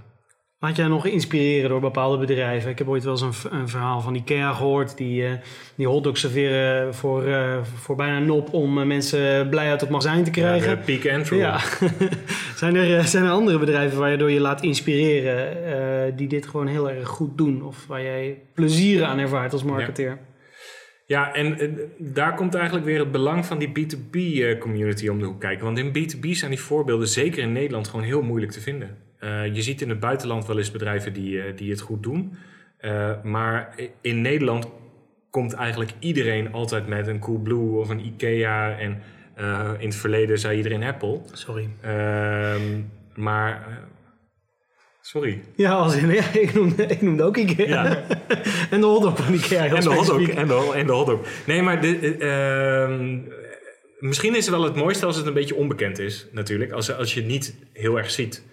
[0.58, 2.70] Laat jij nog inspireren door bepaalde bedrijven?
[2.70, 4.96] Ik heb ooit wel eens een, verhaal van Ikea gehoord.
[4.96, 5.32] Die, eh
[5.74, 10.24] die hotdogs serveren voor, eh, voor bijna nop om eh, mensen blij uit het magazijn
[10.24, 10.70] te krijgen.
[10.70, 11.44] Ja, peak through.
[11.44, 11.58] Ja.
[12.60, 16.66] zijn, er, zijn er andere bedrijven waar je door je laat inspireren die dit gewoon
[16.66, 17.62] heel erg goed doen?
[17.62, 20.08] Of waar jij plezier aan ervaart als marketeer?
[20.08, 20.18] Ja,
[21.06, 25.64] en eh, daar komt eigenlijk weer het belang van die B2B-community om de hoek kijken.
[25.64, 28.96] Want in B2B zijn die voorbeelden zeker in Nederland gewoon heel moeilijk te vinden.
[29.18, 32.36] Eh, je ziet in het buitenland wel eens bedrijven die, eh, die het goed doen.
[32.76, 34.68] Eh, maar in Nederland
[35.30, 38.78] komt eigenlijk iedereen altijd met een Coolblue of een IKEA.
[38.78, 39.02] En
[39.34, 41.20] eh, in het verleden zei iedereen Apple.
[41.32, 41.68] Sorry.
[41.80, 42.80] Ehm,
[43.14, 43.82] maar...
[45.06, 45.42] sorry.
[45.54, 47.66] Ja, als in, ja ik, noemde, ik noemde ook Ikea.
[47.84, 48.06] Ja.
[48.70, 49.64] en de hotdog van Ikea.
[49.64, 50.28] En de hotdog.
[50.28, 51.26] En de, en de hotdog.
[51.46, 53.18] Nee, maar de, eh, ehm,
[53.98, 56.72] misschien is het wel het mooiste als het een beetje onbekend is, natuurlijk.
[56.72, 58.44] Als, als je het niet heel erg ziet.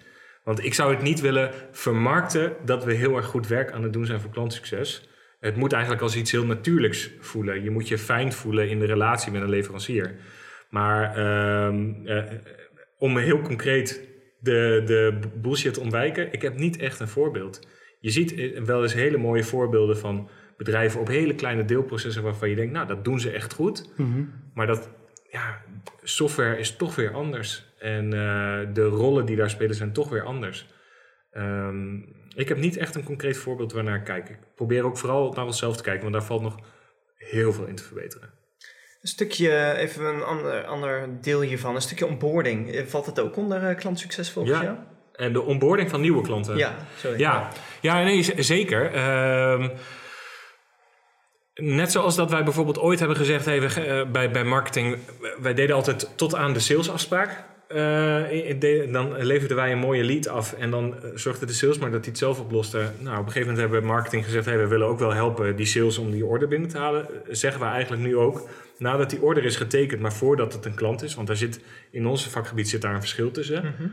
[0.44, 3.92] Want ik zou het niet willen vermarkten dat we heel erg goed werk aan het
[3.92, 5.08] doen zijn voor klantsucces.
[5.40, 7.62] Het moet eigenlijk als iets heel natuurlijks voelen.
[7.62, 10.14] Je moet je fijn voelen in de relatie met een leverancier.
[10.70, 12.22] Maar ehm, eh,
[12.98, 14.11] om heel concreet
[14.42, 17.66] de, de bullshit ontwijken, ik heb niet echt een voorbeeld.
[18.00, 22.48] Je ziet eh, wel eens hele mooie voorbeelden van bedrijven op hele kleine deelprocessen waarvan
[22.48, 23.90] je denkt, nou, dat doen ze echt goed.
[23.96, 24.24] Mhm.
[24.54, 24.90] Maar dat,
[25.30, 25.62] ja,
[26.02, 27.72] software is toch weer anders.
[27.78, 30.66] En eh, de rollen die daar spelen zijn toch weer anders.
[31.30, 31.96] Ehm,
[32.34, 34.28] ik heb niet echt een concreet voorbeeld waarnaar ik kijk.
[34.28, 36.56] Ik probeer ook vooral naar onszelf te kijken, want daar valt nog
[37.16, 38.30] heel veel in te verbeteren.
[39.02, 42.84] Een stukje, even een ander, ander deel hiervan, een stukje onboarding.
[42.86, 44.62] Valt het ook onder eh, klantsucces volgens Ja.
[44.62, 44.76] jou?
[45.12, 46.56] En de onboarding van nieuwe klanten.
[46.56, 47.18] Ja, sorry.
[47.18, 47.48] Ja,
[47.80, 48.92] ja nee, zeker.
[48.94, 49.68] Ehm,
[51.54, 54.96] net zoals dat wij bijvoorbeeld ooit hebben gezegd hey, we, eh, bij, bij marketing,
[55.40, 57.44] wij deden altijd tot aan de salesafspraak.
[58.58, 62.08] de- dan leverden wij een mooie lead af en dan zorgde de salesman dat hij
[62.08, 62.78] het zelf oploste.
[62.78, 65.56] Nou, op een gegeven moment hebben we marketing gezegd, hey, we willen ook wel helpen
[65.56, 67.06] die sales om die order binnen te halen.
[67.30, 71.02] Zeggen we eigenlijk nu ook, nadat die order is getekend, maar voordat het een klant
[71.02, 73.64] is, want daar zit, in ons vakgebied zit daar een verschil tussen.
[73.64, 73.88] Mhm.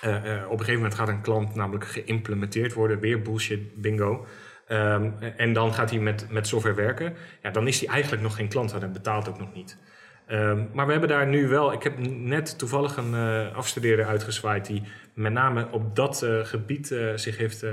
[0.00, 3.00] Eh, eh, op een gegeven moment gaat een klant namelijk geïmplementeerd worden.
[3.00, 4.26] Weer bullshit, bingo.
[4.66, 7.14] Ehm, en dan gaat hij met, met software werken.
[7.42, 9.78] Ja, dan is hij eigenlijk nog geen klant, hij betaalt ook nog niet.
[10.26, 11.72] Ehm, maar we hebben daar nu wel...
[11.72, 14.66] Ik heb net toevallig een eh, afstudeerder uitgezwaaid...
[14.66, 14.82] die
[15.14, 17.64] met name op dat gebied zich heeft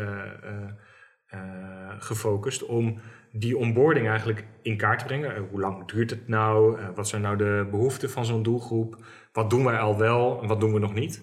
[2.00, 2.66] gefocust...
[2.66, 3.00] om
[3.36, 5.36] die onboarding eigenlijk in kaart te brengen.
[5.36, 6.80] Eh, hoe lang duurt het nou?
[6.80, 8.98] Eh, wat zijn nou de behoeften van zo'n doelgroep?
[9.32, 11.22] Wat doen wij al wel en wat doen we nog niet?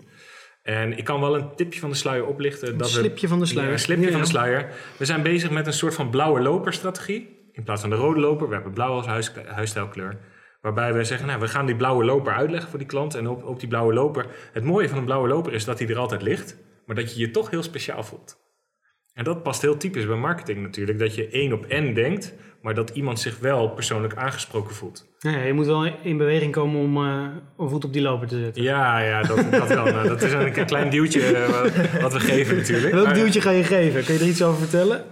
[0.62, 2.68] En ik kan wel een tipje van de sluier oplichten.
[2.68, 3.72] Een dat we- slipje van de sluier.
[3.72, 4.68] Een slipje Ja, van de sluier.
[4.96, 7.48] We zijn bezig met een soort van blauwe loperstrategie.
[7.52, 8.48] In plaats van de rode loper.
[8.48, 10.18] We hebben blauw als huis, huisstijlkleur.
[10.60, 13.14] Waarbij we zeggen, nou, we gaan die blauwe loper uitleggen voor die klant.
[13.14, 14.26] En op, op die blauwe loper...
[14.52, 16.56] Het mooie van een blauwe loper is dat hij er altijd ligt.
[16.86, 18.39] Maar dat je je toch heel speciaal voelt.
[19.20, 20.98] En dat past heel typisch bij marketing natuurlijk.
[20.98, 25.06] Dat je één op één denkt, maar dat iemand zich wel persoonlijk aangesproken voelt.
[25.18, 27.24] Ja, je moet wel in beweging komen om eh,
[27.58, 28.62] een voet op die loper te zetten.
[28.62, 29.84] Ja, ja, dat, dat wel.
[29.84, 32.92] Nou, dat is een klein duwtje eh, wat, we geven natuurlijk.
[32.94, 34.04] Welk Maar- duwtje ga je geven?
[34.04, 35.04] Kun je er iets over vertellen?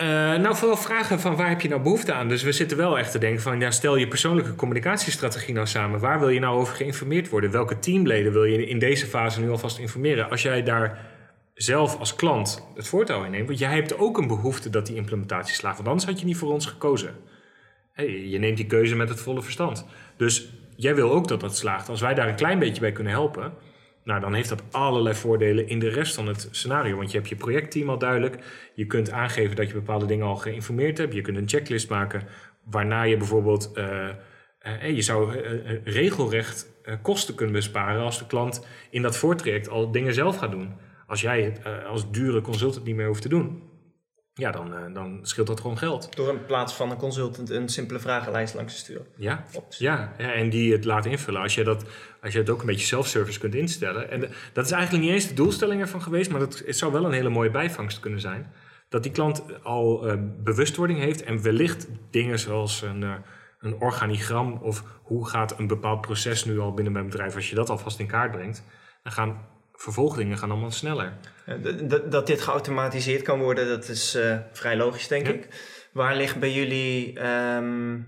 [0.00, 2.28] Uh, nou, vooral vragen van waar heb je nou behoefte aan?
[2.28, 6.00] Dus we zitten wel echt te denken van, ja, stel je persoonlijke communicatiestrategie nou samen.
[6.00, 7.50] Waar wil je nou over geïnformeerd worden?
[7.50, 10.30] Welke teamleden wil je in deze fase nu alvast informeren?
[10.30, 11.14] Als jij daar
[11.56, 14.96] zelf als klant het voortouw in neemt, want jij hebt ook een behoefte dat die
[14.96, 15.76] implementatie slaagt.
[15.76, 17.14] Want anders had je niet voor ons gekozen.
[18.30, 19.86] Je neemt die keuze met het volle verstand.
[20.16, 21.88] Dus jij wil ook dat dat slaagt.
[21.88, 23.52] Als wij daar een klein beetje bij kunnen helpen,
[24.04, 26.96] nou, dan heeft dat allerlei voordelen in de rest van het scenario.
[26.96, 28.38] Want je hebt je projectteam al duidelijk.
[28.74, 31.14] Je kunt aangeven dat je bepaalde dingen al geïnformeerd hebt.
[31.14, 32.22] Je kunt een checklist maken
[32.64, 33.72] waarna je bijvoorbeeld...
[33.74, 34.08] Uh,
[34.66, 39.90] uh, je zou uh, regelrecht kosten kunnen besparen als de klant in dat voortraject al
[39.90, 40.74] dingen zelf gaat doen.
[41.06, 43.62] Als jij het als dure consultant niet meer hoeft te doen
[44.38, 46.16] ja, dan, uh, dan scheelt dat gewoon geld.
[46.16, 49.06] Door in plaats van een consultant een simpele vragenlijst langs te sturen.
[49.16, 51.40] Ja, ja, ja, en die het laat invullen.
[51.40, 51.84] Als je, dat,
[52.22, 54.10] als je het ook een beetje self-service kunt instellen.
[54.10, 54.20] En
[54.52, 57.12] dat is eigenlijk niet eens de doelstelling ervan geweest, maar dat, het zou wel een
[57.12, 58.52] hele mooie bijvangst kunnen zijn.
[58.88, 63.14] Dat die klant al uh, bewustwording heeft en wellicht dingen zoals een, uh,
[63.60, 67.54] een organigram of hoe gaat een bepaald proces nu al binnen mijn bedrijf, als je
[67.54, 68.64] dat alvast in kaart brengt,
[69.02, 71.12] dan gaan vervolgdingen gaan allemaal sneller.
[71.82, 75.48] Dat, dat dit geautomatiseerd kan worden, dat is uh, vrij logisch, denk ik.
[75.92, 78.06] Waar ligt bij jullie um,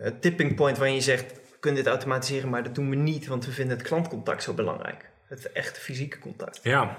[0.00, 3.26] het tipping point waarin je zegt: we kunnen dit automatiseren, maar dat doen we niet,
[3.26, 5.10] want we vinden het klantcontact zo belangrijk?
[5.28, 6.60] Het echte fysieke contact.
[6.62, 6.96] Ja,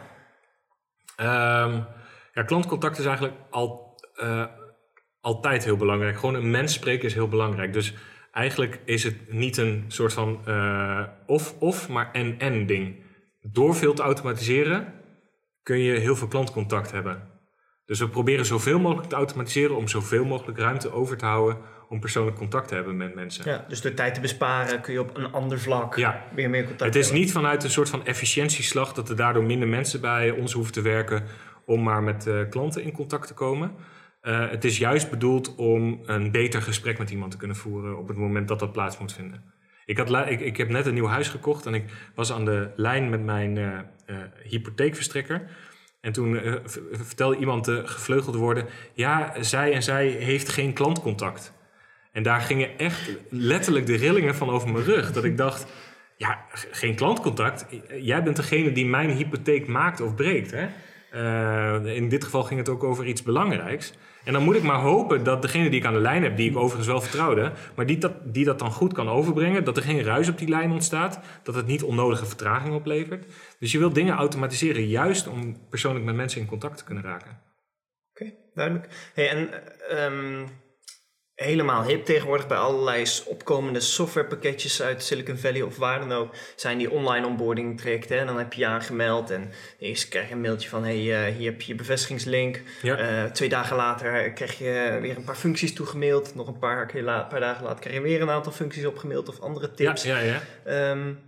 [1.18, 1.86] um,
[2.34, 4.46] ja klantcontact is eigenlijk al, uh,
[5.22, 6.18] altijd heel belangrijk.
[6.18, 7.74] Gewoon een mens spreken is heel belangrijk.
[7.74, 7.94] Dus
[8.32, 10.46] eigenlijk is het niet een soort van
[11.26, 13.10] of-of, maar en-en ding
[13.42, 14.94] door veel te automatiseren
[15.64, 17.30] kun je heel veel klantcontact hebben.
[17.86, 21.58] Dus we proberen zoveel mogelijk te automatiseren om zoveel mogelijk ruimte over te houden
[21.90, 23.50] om persoonlijk contact te hebben met mensen.
[23.50, 26.24] Ja, dus door tijd te besparen kun je op een ander vlak ja.
[26.36, 27.00] weer meer contact hebben.
[27.00, 30.54] Het is niet vanuit een soort van efficiëntieslag dat er daardoor minder mensen bij ons
[30.54, 31.24] hoeven te werken
[31.66, 33.72] om maar met uh, klanten in contact te komen.
[34.22, 38.08] Uh, het is juist bedoeld om een beter gesprek met iemand te kunnen voeren op
[38.08, 39.44] het moment dat dat plaats moet vinden.
[39.92, 41.84] Ik, had, ik, ik heb net een nieuw huis gekocht en ik
[42.16, 45.42] was aan de lijn met mijn uh, uh, hypotheekverstrekker.
[46.02, 46.56] En toen uh,
[46.92, 51.54] vertelde iemand de gevleugelde woorden: Ja, zij en zij heeft geen klantcontact.
[52.12, 55.12] En daar gingen echt letterlijk de rillingen van over mijn rug.
[55.12, 55.66] Dat ik dacht:
[56.18, 57.66] Ja, geen klantcontact.
[58.02, 60.52] Jij bent degene die mijn hypotheek maakt of breekt.
[60.52, 60.68] Hè?
[61.86, 63.94] in dit geval ging het ook over iets belangrijks.
[64.24, 66.50] En dan moet ik maar hopen dat degene die ik aan de lijn heb, die
[66.50, 69.84] ik overigens wel vertrouwde, maar die dat, die dat dan goed kan overbrengen, dat er
[69.84, 73.26] geen ruis op die lijn ontstaat, dat het niet onnodige vertraging oplevert.
[73.60, 77.40] Dus je wilt dingen automatiseren juist om persoonlijk met mensen in contact te kunnen raken.
[78.12, 79.12] Oké, duidelijk.
[79.14, 79.50] Hey, en
[80.14, 80.48] um,
[81.42, 86.78] helemaal hip tegenwoordig bij allerlei opkomende softwarepakketjes uit Silicon Valley of waar dan ook, zijn
[86.78, 88.20] die online onboarding trajecten.
[88.20, 91.36] En dan heb je je aangemeld en eerst krijg je een mailtje van hey, uh,
[91.36, 92.62] hier heb je je bevestigingslink.
[92.82, 93.24] Ja.
[93.24, 96.36] Uh, twee dagen later krijg je weer een paar functies toegemaild.
[96.36, 96.92] Nog een paar,
[97.30, 100.04] paar dagen later krijg je weer een aantal functies opgemaild of andere tips.
[100.04, 100.92] Ja, ja, ja.
[100.92, 101.20] Um,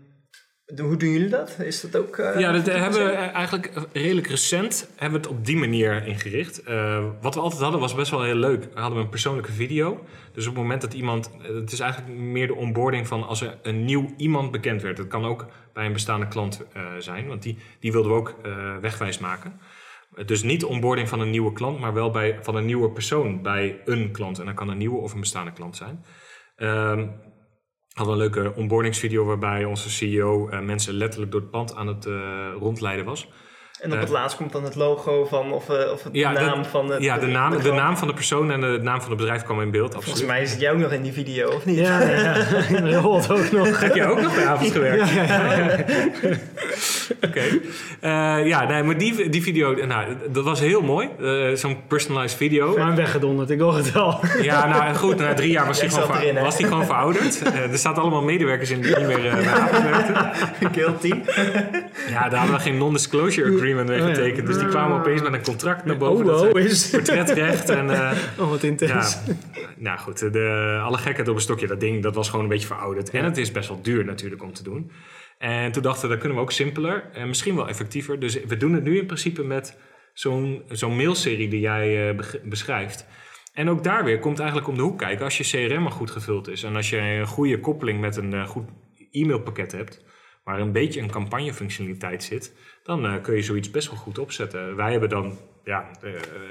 [0.66, 1.60] hoe doen jullie dat?
[1.60, 2.18] Is dat ook.
[2.18, 6.68] Uh, ja, dat hebben we eigenlijk redelijk recent hebben we het op die manier ingericht.
[6.68, 8.74] Uh, wat we altijd hadden was best wel heel leuk.
[8.74, 10.06] We hadden een persoonlijke video.
[10.34, 11.32] Dus op het moment dat iemand.
[11.42, 14.98] Het is eigenlijk meer de onboarding van als er een nieuw iemand bekend werd.
[14.98, 18.36] Dat kan ook bij een bestaande klant uh, zijn, want die, die wilden we ook
[18.82, 19.60] wegwijs maken.
[20.26, 23.42] Dus niet de onboarding van een nieuwe klant, maar wel bij, van een nieuwe persoon
[23.42, 24.40] bij een klant.
[24.40, 26.04] En dat kan een nieuwe of een bestaande klant zijn.
[26.58, 27.04] Uh,
[27.94, 32.06] hadden een leuke onboardingsvideo waarbij onze CEO uh, mensen letterlijk door het pand aan het
[32.06, 33.30] uh, rondleiden was.
[33.84, 36.58] En op het uh, laatst komt dan het logo van, of, of het ja, naam
[36.58, 39.10] dat, van het Ja, de naam, de naam van de persoon en de naam van
[39.10, 39.92] het bedrijf kwam in beeld.
[39.92, 40.32] Volgens absoluut.
[40.32, 41.78] mij zit jij ook nog in die video, of niet?
[41.78, 42.36] Ja, ja.
[42.70, 43.02] ja.
[43.08, 43.80] ook nog.
[43.82, 45.10] Heb je ook nog bij avond gewerkt?
[45.10, 45.74] Ja, ja, ja.
[47.22, 47.42] Oké.
[48.02, 48.42] Okay.
[48.42, 51.10] Uh, ja, nee, maar die, die video, nou, dat was heel mooi.
[51.20, 52.78] Uh, Zo'n personalized video.
[52.78, 54.20] Maar weggedonderd, ik hoor het wel.
[54.42, 57.42] Ja, nou goed, na drie jaar was hij gewoon, erin, was die gewoon verouderd.
[57.46, 60.32] Uh, er zaten allemaal medewerkers in die niet meer bij avond werkten.
[60.72, 61.14] Guilty.
[62.10, 64.48] Ja, daar hadden we geen non-disclosure agreement mee getekend.
[64.48, 66.36] Dus die kwamen opeens met een contract naar boven.
[66.36, 66.90] Oh, oh is.
[66.90, 67.90] Portretrecht en...
[68.40, 69.18] oh, wat intens.
[69.26, 69.34] Ja,
[69.78, 71.68] nou goed, de, alle gekheid op een stokje.
[71.68, 73.10] Dat ding, dat was gewoon een beetje verouderd.
[73.10, 74.92] En het is best wel duur natuurlijk om te doen.
[75.38, 78.20] En toen dachten we, dat kunnen we ook simpeler en misschien wel effectiever.
[78.20, 79.78] Dus we doen het nu in principe met
[80.14, 83.06] zo'n zo'n mailserie die jij uh, beschrijft.
[83.54, 86.12] En ook daar weer komt eigenlijk om de hoek kijken als je CRM maar goed
[86.12, 86.64] gevuld is.
[86.64, 88.70] En als je een goede koppeling met een uh, goed
[89.12, 90.04] e-mailpakket hebt,
[90.44, 94.76] waar een beetje een campagnefunctionaliteit zit, dan uh, kun je zoiets best wel goed opzetten.
[94.76, 95.90] Wij hebben dan ja,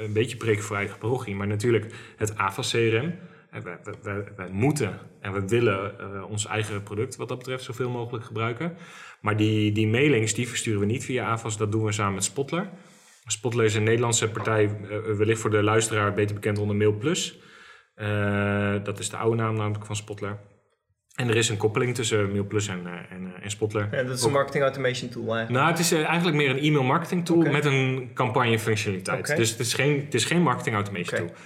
[0.00, 3.14] een beetje preken voor eigen parochie, maar natuurlijk het AVA CRM.
[3.62, 8.24] Wij, wij, moeten en we willen uh, ons eigen product wat dat betreft zoveel mogelijk
[8.24, 8.76] gebruiken.
[9.20, 12.24] Maar die, die mailings die versturen we niet via AVAS, dat doen we samen met
[12.24, 12.70] Spotler.
[13.26, 17.38] Spotler is een Nederlandse partij, uh, wellicht voor de luisteraar beter bekend onder MailPlus.
[17.96, 20.38] Uh, dat is de oude naam namelijk van Spotler.
[21.12, 23.88] En er is een koppeling tussen MailPlus en, en, en Spotler.
[23.90, 25.50] En dat is een marketing automation tool eigenlijk?
[25.50, 29.18] Nou, het is eigenlijk meer een e-mail marketing tool met een campagne functionaliteit.
[29.18, 29.36] Okay.
[29.36, 31.36] Dus het is geen, het is geen marketing automation tool.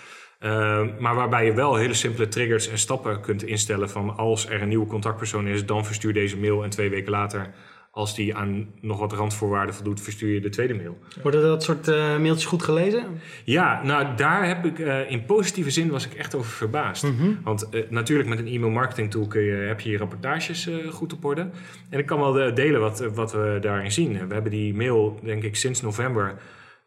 [0.41, 4.63] Uh, maar waarbij je wel hele simpele triggers en stappen kunt instellen van als er
[4.63, 7.55] een nieuwe contactpersoon is, dan verstuur deze mail en twee weken later
[7.97, 10.99] als die aan nog wat randvoorwaarden voldoet, verstuur je de tweede mail.
[11.23, 13.21] Worden dat soort uh, mailtjes goed gelezen?
[13.45, 17.03] Ja, nou daar heb ik uh, in positieve zin was ik echt over verbaasd.
[17.03, 17.39] Mm -hmm.
[17.45, 21.13] Want uh, natuurlijk met een e-mail marketing tool kun je, heb je je rapportages goed
[21.13, 21.51] op orde.
[21.91, 24.29] En ik kan wel delen wat, wat we daarin zien.
[24.29, 26.39] We hebben die mail, denk ik, sinds november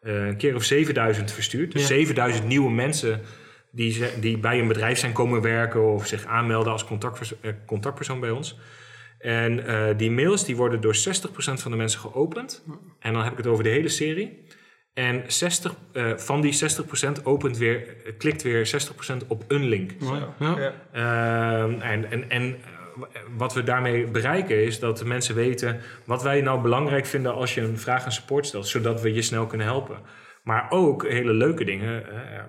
[0.02, 1.72] een keer of 7000 verstuurd.
[1.72, 1.88] Dus ja.
[1.88, 3.22] 7000 nieuwe mensen
[3.72, 8.32] die, die bij een bedrijf zijn komen werken of zich aanmelden als contactpersoon, contactpersoon bij
[8.32, 8.60] ons.
[9.20, 11.00] En uh, die mails die worden door 60%
[11.34, 12.66] van de mensen geopend.
[13.00, 14.44] En dan heb ik het over de hele serie.
[14.94, 16.60] En 60, uh, van die
[17.20, 18.90] 60% opent weer, klikt weer
[19.24, 19.92] 60% op een link.
[20.00, 20.34] Ja.
[20.40, 20.74] Ja.
[20.94, 22.58] Uh, en, en, en
[23.38, 27.54] wat we daarmee bereiken is dat de mensen weten wat wij nou belangrijk vinden als
[27.54, 29.98] je een vraag aan support stelt, zodat we je snel kunnen helpen.
[30.44, 32.04] Maar ook hele leuke dingen.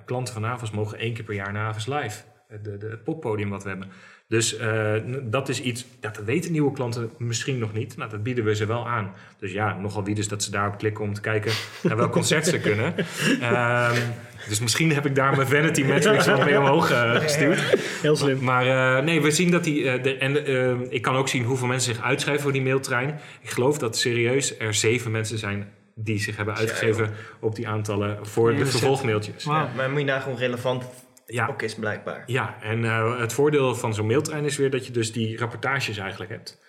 [0.05, 2.23] klanten van Avas mogen één keer per jaar naar Avas Live.
[2.63, 3.91] De, de, het poppodium wat we hebben.
[4.31, 7.97] Dus uh, dat is iets, dat weten nieuwe klanten misschien nog niet.
[7.97, 9.13] Nou, dat bieden we ze wel aan.
[9.39, 11.53] Dus ja, nogal wie dus dat ze daarop klikken om te kijken
[11.83, 12.95] naar welk concert ze kunnen.
[12.97, 13.99] Um,
[14.49, 17.61] dus misschien heb ik daar mijn vanity metrics wel mee omhoog uh, gestuurd.
[18.03, 18.45] Heel slim.
[18.45, 19.91] Maar uh, nee, we zien dat die...
[20.19, 23.19] en ik kan ook zien hoeveel mensen zich uitschrijven voor die mailtrein.
[23.41, 27.11] Ik geloof dat serieus er zeven mensen zijn die zich hebben uitgeschreven
[27.41, 29.45] op die aantallen voor de vervolgmailtjes.
[29.45, 29.55] Wow.
[29.55, 30.85] Ja, maar moet je daar gewoon relevant
[31.33, 31.47] ja.
[31.47, 32.23] ook is blijkbaar.
[32.27, 35.99] Ja, en uh, het voordeel van zo'n mailtrein is weer dat je dus die rapportages
[35.99, 36.69] eigenlijk hebt.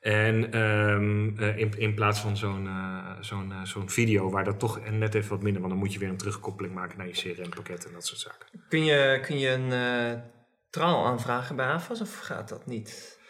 [0.00, 4.90] En um, uh, in, in plaats van zo'n uh, zo'n zo'n video waar dat toch
[4.90, 7.86] net even wat minder, want dan moet je weer een terugkoppeling maken naar je CRM-pakket
[7.86, 8.48] en dat soort zaken.
[8.68, 10.22] Kun je, kun je een
[10.70, 13.20] traal aanvragen bij AFAS of gaat dat niet?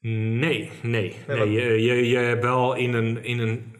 [0.00, 1.16] Nee, nee.
[1.26, 3.75] nee, je, je, je hebt wel in een, in een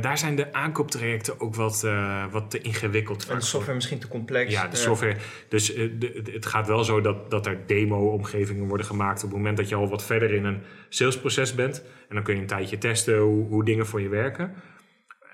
[0.00, 3.28] daar zijn de aankooptrajecten ook wat, uh, wat te ingewikkeld.
[3.28, 4.52] En de software misschien te complex.
[4.52, 5.16] Ja, de software.
[5.48, 9.38] Dus uh, de, het gaat wel zo dat, dat er demo-omgevingen worden gemaakt op het
[9.38, 11.84] moment dat je al wat verder in een salesproces bent.
[12.08, 14.54] En dan kun je een tijdje testen hoe, hoe dingen voor je werken.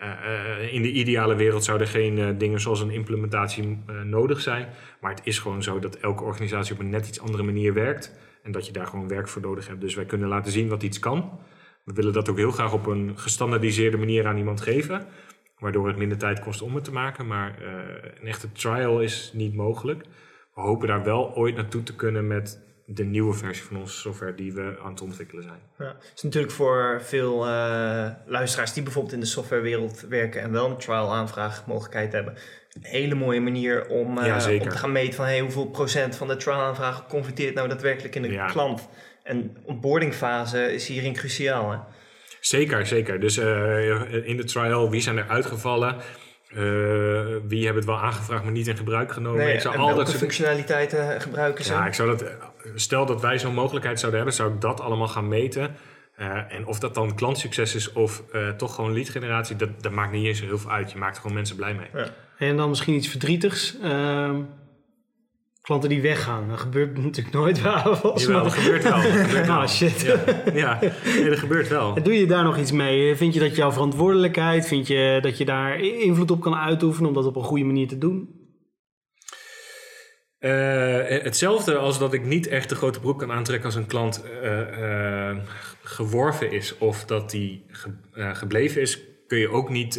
[0.02, 4.68] Uh, in de ideale wereld zouden geen dingen zoals een implementatie nodig zijn.
[5.00, 8.12] Maar het is gewoon zo dat elke organisatie op een net iets andere manier werkt.
[8.42, 9.80] En dat je daar gewoon werk voor nodig hebt.
[9.80, 11.38] Dus wij kunnen laten zien wat iets kan.
[11.86, 15.06] We willen dat ook heel graag op een gestandardiseerde manier aan iemand geven.
[15.58, 17.26] Waardoor het minder tijd kost om het te maken.
[17.26, 17.68] Maar uh,
[18.20, 20.02] een echte trial is niet mogelijk.
[20.54, 24.34] We hopen daar wel ooit naartoe te kunnen met de nieuwe versie van onze software
[24.34, 25.60] die we aan het ontwikkelen zijn.
[25.78, 30.52] Ja, het is natuurlijk voor veel uh, luisteraars die bijvoorbeeld in de softwarewereld werken en
[30.52, 32.34] wel een trial aanvraagmogelijkheid hebben.
[32.72, 36.16] Een hele mooie manier om, uh, ja, om te gaan meten van hey, hoeveel procent
[36.16, 38.46] van de trial aanvragen converteert nou daadwerkelijk in de ja.
[38.46, 38.88] klant.
[39.26, 41.70] En onboardingfase is hierin cruciaal.
[41.70, 41.78] Hè?
[42.40, 43.20] Zeker, zeker.
[43.20, 45.96] Dus uh, in de trial, wie zijn er uitgevallen?
[46.50, 46.58] Uh,
[47.48, 49.44] wie hebben het wel aangevraagd, maar niet in gebruik genomen?
[49.44, 51.72] Nee, ik zou en al dat functionaliteiten gebruiken ze?
[51.72, 52.24] Ja, ik zou dat,
[52.74, 55.76] stel dat wij zo'n mogelijkheid zouden hebben, zou ik dat allemaal gaan meten.
[56.18, 60.12] Uh, en of dat dan klantsucces is of uh, toch gewoon leadgeneratie, dat, dat maakt
[60.12, 60.92] niet eens heel veel uit.
[60.92, 61.88] Je maakt er gewoon mensen blij mee.
[61.94, 62.08] Ja.
[62.38, 63.76] En dan misschien iets verdrietigs.
[65.66, 66.48] Klanten die weggaan.
[66.48, 68.18] Dat gebeurt natuurlijk nooit wel.
[68.18, 69.02] Jawel, dat gebeurt wel.
[69.02, 69.56] Dat gebeurt wel.
[69.56, 70.00] Oh shit.
[70.00, 70.18] Ja,
[70.54, 70.78] ja.
[71.04, 71.96] Nee, dat gebeurt wel.
[71.96, 73.16] En doe je daar nog iets mee?
[73.16, 77.14] Vind je dat jouw verantwoordelijkheid, vind je dat je daar invloed op kan uitoefenen om
[77.14, 78.44] dat op een goede manier te doen?
[80.40, 80.50] Uh,
[81.08, 84.60] hetzelfde als dat ik niet echt de grote broek kan aantrekken als een klant uh,
[84.80, 85.36] uh,
[85.82, 89.94] geworven is of dat die ge, gebleven is, kun je ook niet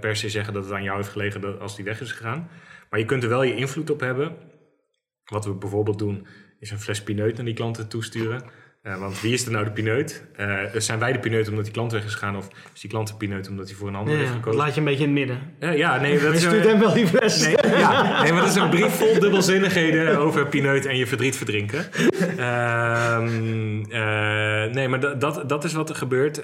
[0.00, 2.48] per se zeggen dat het aan jou heeft gelegen als die weg is gegaan.
[2.90, 4.36] Maar je kunt er wel je invloed op hebben.
[5.26, 6.26] Wat we bijvoorbeeld doen,
[6.60, 8.42] is een fles pineut naar die klanten toesturen.
[8.82, 10.24] Uh, want wie is er nou de pineut?
[10.40, 12.36] Uh, zijn wij de pineut omdat die klant weg is gegaan?
[12.36, 14.60] Of is die klant de pineut omdat hij voor een ander ja, heeft gekozen?
[14.60, 15.52] laat je een beetje in het midden.
[15.60, 16.42] Uh, ja, nee, dat is...
[16.42, 17.40] Je stuurt hem wel die fles.
[17.44, 21.36] Nee, ja, nee, maar dat is een brief vol dubbelzinnigheden over pineut en je verdriet
[21.36, 21.84] verdrinken.
[22.36, 23.80] Ehm,
[24.70, 26.40] nee, maar dat, dat is wat er gebeurt.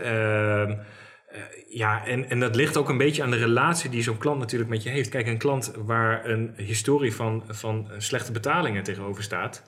[1.75, 4.71] Ja, en, en dat ligt ook een beetje aan de relatie die zo'n klant natuurlijk
[4.71, 5.09] met je heeft.
[5.09, 9.65] Kijk, een klant waar een historie van, van slechte betalingen tegenover staat,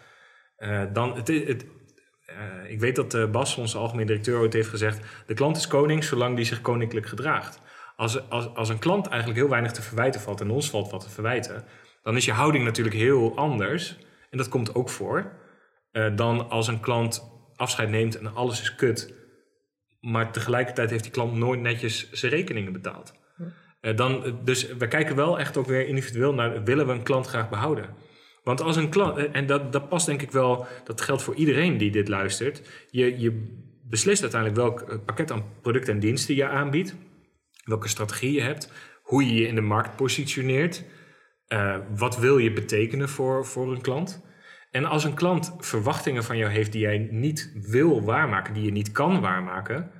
[0.58, 1.66] uh, dan het, het,
[2.30, 5.66] uh, ik weet dat uh, Bas, onze algemeen directeur, ooit heeft gezegd: de klant is
[5.66, 7.60] koning zolang die zich koninklijk gedraagt.
[7.96, 11.00] Als, als, als een klant eigenlijk heel weinig te verwijten valt en ons valt wat
[11.00, 11.64] te verwijten,
[12.02, 13.98] dan is je houding natuurlijk heel anders.
[14.30, 15.32] En dat komt ook voor.
[16.14, 19.14] dan als een klant afscheid neemt en alles is kut
[20.04, 23.14] maar tegelijkertijd heeft die klant nooit netjes zijn rekeningen betaald.
[23.80, 27.26] Eh, dan, dus we kijken wel echt ook weer individueel naar, willen we een klant
[27.26, 27.88] graag behouden?
[28.42, 31.34] Want als een klant, eh, en dat, dat past denk ik wel, dat geldt voor
[31.34, 32.62] iedereen die dit luistert.
[32.90, 36.94] Je, je beslist uiteindelijk welk eh, pakket aan producten en diensten je aanbiedt,
[37.64, 40.84] welke strategie je hebt, hoe je je in de markt positioneert,
[41.48, 44.24] uh, wat wil je betekenen voor, voor een klant.
[44.74, 48.70] En als een klant verwachtingen van jou heeft die jij niet wil waarmaken, die je
[48.70, 49.90] niet kan waarmaken,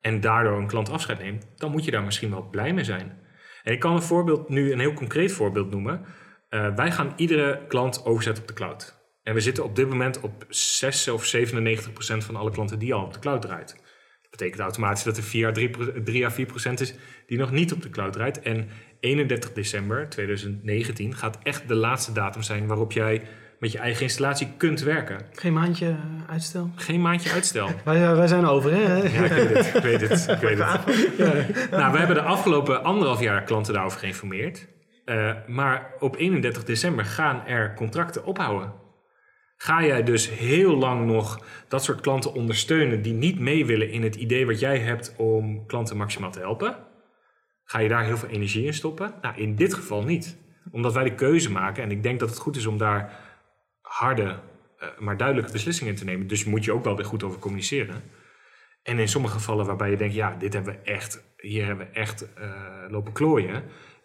[0.00, 3.18] en daardoor een klant afscheid neemt, dan moet je daar misschien wel blij mee zijn.
[3.62, 6.04] En ik kan een voorbeeld nu, een heel concreet voorbeeld noemen.
[6.50, 8.98] Uh, wij gaan iedere klant overzetten op de cloud.
[9.22, 12.94] En we zitten op dit moment op 6 of 97 procent van alle klanten die
[12.94, 13.74] al op de cloud draait.
[14.20, 16.94] Dat betekent automatisch dat er 4 à 3, 3 à 4 procent is
[17.26, 18.40] die nog niet op de cloud draait.
[18.40, 18.68] En
[19.00, 23.22] 31 december 2019 gaat echt de laatste datum zijn waarop jij
[23.60, 25.20] met je eigen installatie kunt werken.
[25.32, 25.96] Geen maandje
[26.26, 26.70] uitstel?
[26.74, 27.70] Geen maandje uitstel.
[27.84, 28.82] wij, wij zijn over, hè?
[28.82, 29.74] Ja, ik weet het.
[29.74, 30.28] Ik weet het.
[30.28, 30.80] Ik weet het.
[31.18, 31.78] Ja.
[31.78, 34.68] Nou, we hebben de afgelopen anderhalf jaar klanten daarover geïnformeerd.
[35.04, 38.72] Uh, maar op 31 december gaan er contracten ophouden.
[39.56, 44.02] Ga jij dus heel lang nog dat soort klanten ondersteunen die niet mee willen in
[44.02, 46.76] het idee wat jij hebt om klanten maximaal te helpen?
[47.64, 49.14] Ga je daar heel veel energie in stoppen?
[49.22, 50.38] Nou, in dit geval niet.
[50.70, 53.29] Omdat wij de keuze maken en ik denk dat het goed is om daar
[54.00, 56.26] harde, uh, maar duidelijke beslissingen te nemen.
[56.26, 58.02] Dus moet je ook wel weer goed over communiceren.
[58.82, 61.92] En in sommige gevallen waarbij je denkt, ja, dit hebben we echt, hier hebben we
[61.92, 62.50] echt uh,
[62.88, 63.62] lopen klooien.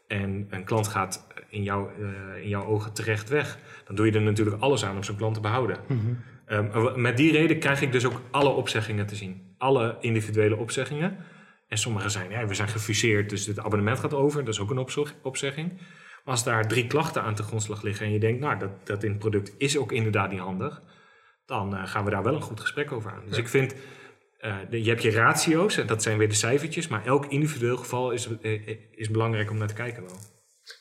[0.07, 3.57] En een klant gaat in, jou, uh, in jouw ogen terecht weg.
[3.85, 5.77] Dan doe je er natuurlijk alles aan om zo'n klant te behouden.
[5.87, 6.71] Mm -hmm.
[6.73, 9.55] um, met die reden krijg ik dus ook alle opzeggingen te zien.
[9.57, 11.17] Alle individuele opzeggingen.
[11.67, 14.45] En sommige zijn, ja, we zijn gefuseerd, dus het abonnement gaat over.
[14.45, 15.71] Dat is ook een opzegging.
[16.25, 19.09] Als daar drie klachten aan te grondslag liggen en je denkt, nou, dat, dat in
[19.09, 20.81] het product is ook inderdaad niet handig,
[21.45, 23.21] dan uh, gaan we daar wel een goed gesprek over aan.
[23.25, 23.41] Dus ja.
[23.41, 23.75] ik vind,
[24.41, 27.77] uh, de, je hebt je ratio's, en dat zijn weer de cijfertjes, maar elk individueel
[27.77, 30.17] geval is, uh, is belangrijk om naar te kijken wel.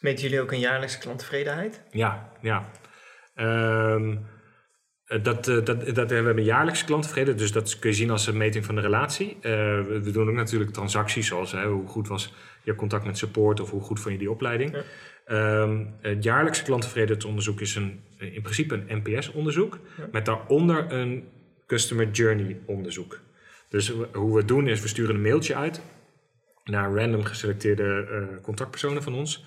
[0.01, 1.83] Meten jullie ook een jaarlijkse klanttevredenheid?
[1.91, 2.71] Ja, ja.
[3.35, 4.27] Um,
[5.05, 8.27] dat, dat, dat, dat, we hebben een jaarlijkse klanttevredenheid, dus dat kun je zien als
[8.27, 9.37] een meting van de relatie.
[9.41, 13.61] we, we doen ook natuurlijk transacties, zoals hè, hoe goed was je contact met support
[13.61, 14.73] of hoe goed vond je die opleiding.
[14.73, 14.83] Ja.
[15.27, 20.09] Um, het jaarlijkse klanttevredenheidsonderzoek is een, in principe een NPS-onderzoek, ja.
[20.13, 21.29] met daaronder een
[21.67, 23.21] Customer Journey onderzoek.
[23.69, 25.83] Dus hoe we het doen is, we sturen een mailtje uit
[26.65, 29.45] naar random geselecteerde uh, contactpersonen van ons.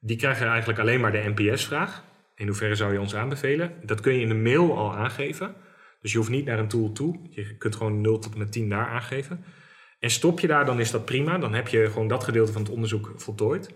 [0.00, 2.04] Die krijgen eigenlijk alleen maar de NPS-vraag.
[2.34, 3.72] In hoeverre zou je ons aanbevelen?
[3.82, 5.54] Dat kun je in de mail al aangeven.
[6.00, 7.20] Dus je hoeft niet naar een tool toe.
[7.30, 9.44] Je kunt gewoon 0 tot en met 10 daar aangeven.
[9.98, 11.38] En stop je daar, dan is dat prima.
[11.38, 13.74] Dan heb je gewoon dat gedeelte van het onderzoek voltooid.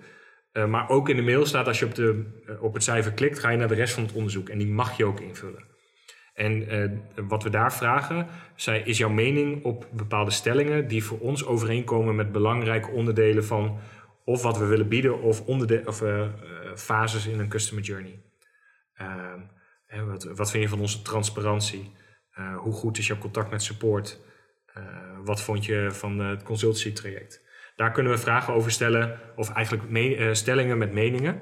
[0.56, 3.12] Uh, maar ook in de mail staat als je op, de, uh, op het cijfer
[3.12, 4.48] klikt, ga je naar de rest van het onderzoek.
[4.48, 5.64] En die mag je ook invullen.
[6.34, 6.90] En uh,
[7.28, 12.14] wat we daar vragen, zij, is jouw mening op bepaalde stellingen die voor ons overeenkomen
[12.14, 13.78] met belangrijke onderdelen van
[14.24, 15.40] of wat we willen bieden of,
[15.86, 16.02] of
[16.74, 18.22] fases in een customer journey.
[18.94, 19.40] Ehm,
[20.06, 21.92] wat, wat, vind je van onze transparantie?
[22.56, 24.20] hoe goed is jouw contact met support?
[25.24, 27.45] wat vond je van het consultancy traject?
[27.76, 31.40] Daar kunnen we vragen over stellen, of eigenlijk uh, stellingen met meningen.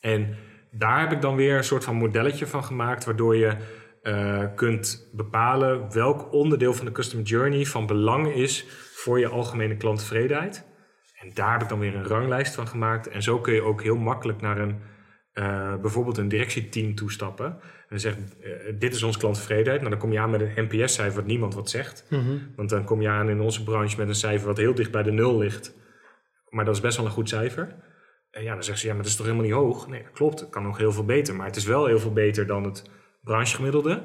[0.00, 0.36] En
[0.70, 3.56] daar heb ik dan weer een soort van modelletje van gemaakt, waardoor je
[4.02, 9.76] uh, kunt bepalen welk onderdeel van de custom journey van belang is voor je algemene
[9.76, 10.64] klanttevredenheid.
[11.20, 13.08] En daar heb ik dan weer een ranglijst van gemaakt.
[13.08, 14.80] En zo kun je ook heel makkelijk naar een,
[15.34, 17.58] uh, bijvoorbeeld een directieteam toestappen
[17.88, 19.78] en zegt, uh, dit is onze klanttevredenheid.
[19.78, 22.06] Nou, dan kom je aan met een NPS-cijfer wat niemand wat zegt.
[22.08, 22.52] Mm -hmm.
[22.56, 25.02] Want dan kom je aan in onze branche met een cijfer wat heel dicht bij
[25.02, 25.74] de nul ligt.
[26.48, 27.76] Maar dat is best wel een goed cijfer.
[28.30, 29.88] En ja, dan zegt ze, ja, maar dat is toch helemaal niet hoog?
[29.88, 30.40] Nee, dat klopt.
[30.40, 31.34] Het kan nog heel veel beter.
[31.34, 32.90] Maar het is wel heel veel beter dan het
[33.22, 34.02] branchegemiddelde.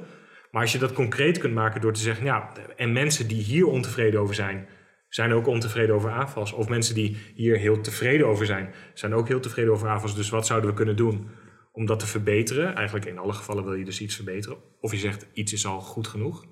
[0.51, 3.67] Maar als je dat concreet kunt maken door te zeggen, ja, en mensen die hier
[3.67, 4.67] ontevreden over zijn,
[5.09, 6.51] zijn ook ontevreden over AFAS.
[6.51, 10.15] Of mensen die hier heel tevreden over zijn, zijn ook heel tevreden over AFAS.
[10.15, 11.29] Dus wat zouden we kunnen doen
[11.71, 12.75] om dat te verbeteren?
[12.75, 14.57] Eigenlijk in alle gevallen wil je dus iets verbeteren.
[14.79, 16.45] Of je zegt, iets is al goed genoeg.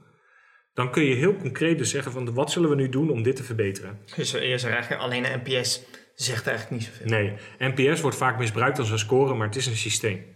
[0.74, 3.36] Dan kun je heel concreet dus zeggen van, wat zullen we nu doen om dit
[3.36, 3.99] te verbeteren?
[4.16, 5.86] Dus je zegt eigenlijk alleen een NPS
[6.16, 7.08] zegt eigenlijk niet zoveel.
[7.08, 10.34] Nee, NPS wordt vaak misbruikt als een score, maar het is een systeem.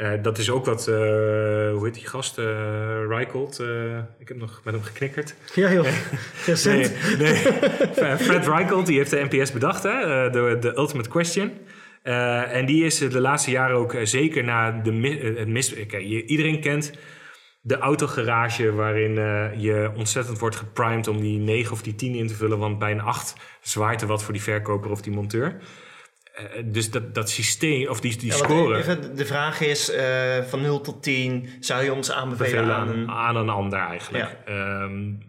[0.00, 2.44] Uh, dat is ook wat, uh, hoe heet die gast, uh,
[3.08, 3.60] Reichelt,
[4.18, 5.34] ik heb nog met hem geknikkerd.
[5.54, 5.84] Ja, heel
[6.46, 6.92] recent.
[7.18, 7.18] nee,
[8.00, 8.16] nee.
[8.16, 11.52] Fred Reichelt, die heeft de NPS bedacht, hè, de, de Ultimate Question.
[12.02, 14.92] en die is de laatste jaren ook zeker naar de
[15.36, 15.74] het mis...
[15.76, 16.92] Okay, iedereen kent
[17.60, 19.14] de autogarage waarin
[19.60, 22.90] je ontzettend wordt geprimed om die 9 of die 10 in te vullen, want bij
[22.90, 25.60] een 8 zwaait er wat voor die verkoper of die monteur.
[26.38, 28.78] Uh, dus dat, dat systeem, of die, die ja, score...
[28.78, 33.10] Even, de vraag is, uh, van 0 tot 10, zou je ons aanbevelen aan een...
[33.10, 34.36] aan een ander eigenlijk.
[34.46, 34.82] Ja.
[34.82, 35.28] Um,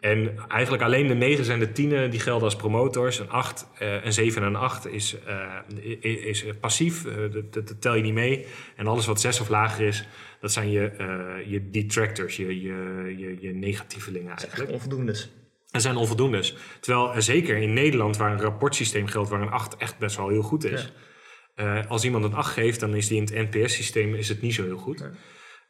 [0.00, 3.18] En eigenlijk alleen de 9 en de 10 die gelden als promotors.
[3.18, 7.80] Een 8, uh, een 7 en een 8 is, uh, is passief, uh, dat, dat,
[7.80, 8.46] tel je niet mee.
[8.76, 10.06] En alles wat 6 of lager is,
[10.40, 10.90] dat zijn je,
[11.46, 14.70] je detractors, je, je, je, je negatievelingen eigenlijk.
[14.70, 15.30] Onvoldoendes.
[15.70, 16.56] Dat zijn onvoldoendes.
[16.80, 20.42] Terwijl zeker in Nederland, waar een rapportsysteem geldt, waar een 8 echt best wel heel
[20.42, 20.92] goed is.
[21.56, 21.80] Ja.
[21.88, 24.64] als iemand een 8 geeft, dan is die in het NPS-systeem is het niet zo
[24.64, 25.02] heel goed.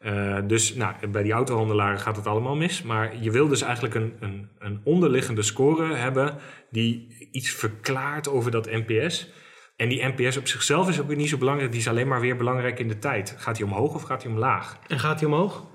[0.00, 2.82] Uh, dus nou, bij die autohandelaren gaat het allemaal mis.
[2.82, 6.36] Maar je wil dus eigenlijk een, een, een onderliggende score hebben
[6.70, 9.28] die iets verklaart over dat NPS.
[9.76, 11.70] En die NPS op zichzelf is ook weer niet zo belangrijk.
[11.70, 13.34] Die is alleen maar weer belangrijk in de tijd.
[13.38, 14.78] Gaat hij omhoog of gaat hij omlaag?
[14.86, 15.66] En gaat hij omhoog?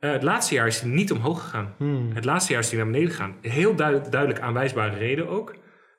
[0.00, 1.74] Uh, het laatste jaar is hij niet omhoog gegaan.
[1.76, 2.10] Hmm.
[2.14, 3.36] Het laatste jaar is hij naar beneden gegaan.
[3.40, 5.54] Heel duidelijk, duidelijk aanwijsbare reden ook.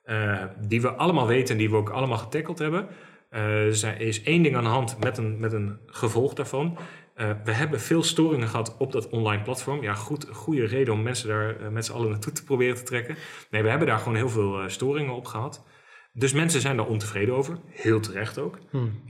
[0.06, 2.88] Uh, die we allemaal weten en die we ook allemaal getackeld hebben.
[3.30, 6.78] er is één ding aan de hand met een, met een gevolg daarvan.
[7.20, 9.82] Uh, we hebben veel storingen gehad op dat online platform.
[9.82, 12.84] Ja, goed, goede reden om mensen daar uh, met z'n allen naartoe te proberen te
[12.84, 13.16] trekken.
[13.50, 15.66] Nee, we hebben daar gewoon heel veel uh, storingen op gehad.
[16.14, 17.58] Dus mensen zijn daar ontevreden over.
[17.66, 18.58] Heel terecht ook.
[18.70, 19.02] Hmm.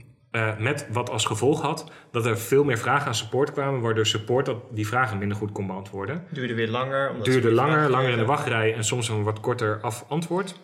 [0.58, 4.46] Met wat als gevolg had dat er veel meer vragen aan support kwamen, waardoor support
[4.46, 6.24] dat die vragen minder goed kon beantwoorden.
[6.30, 7.22] Duurde weer langer.
[7.22, 10.54] Duurde langer, langer in de wachtrij en soms een wat korter af antwoord.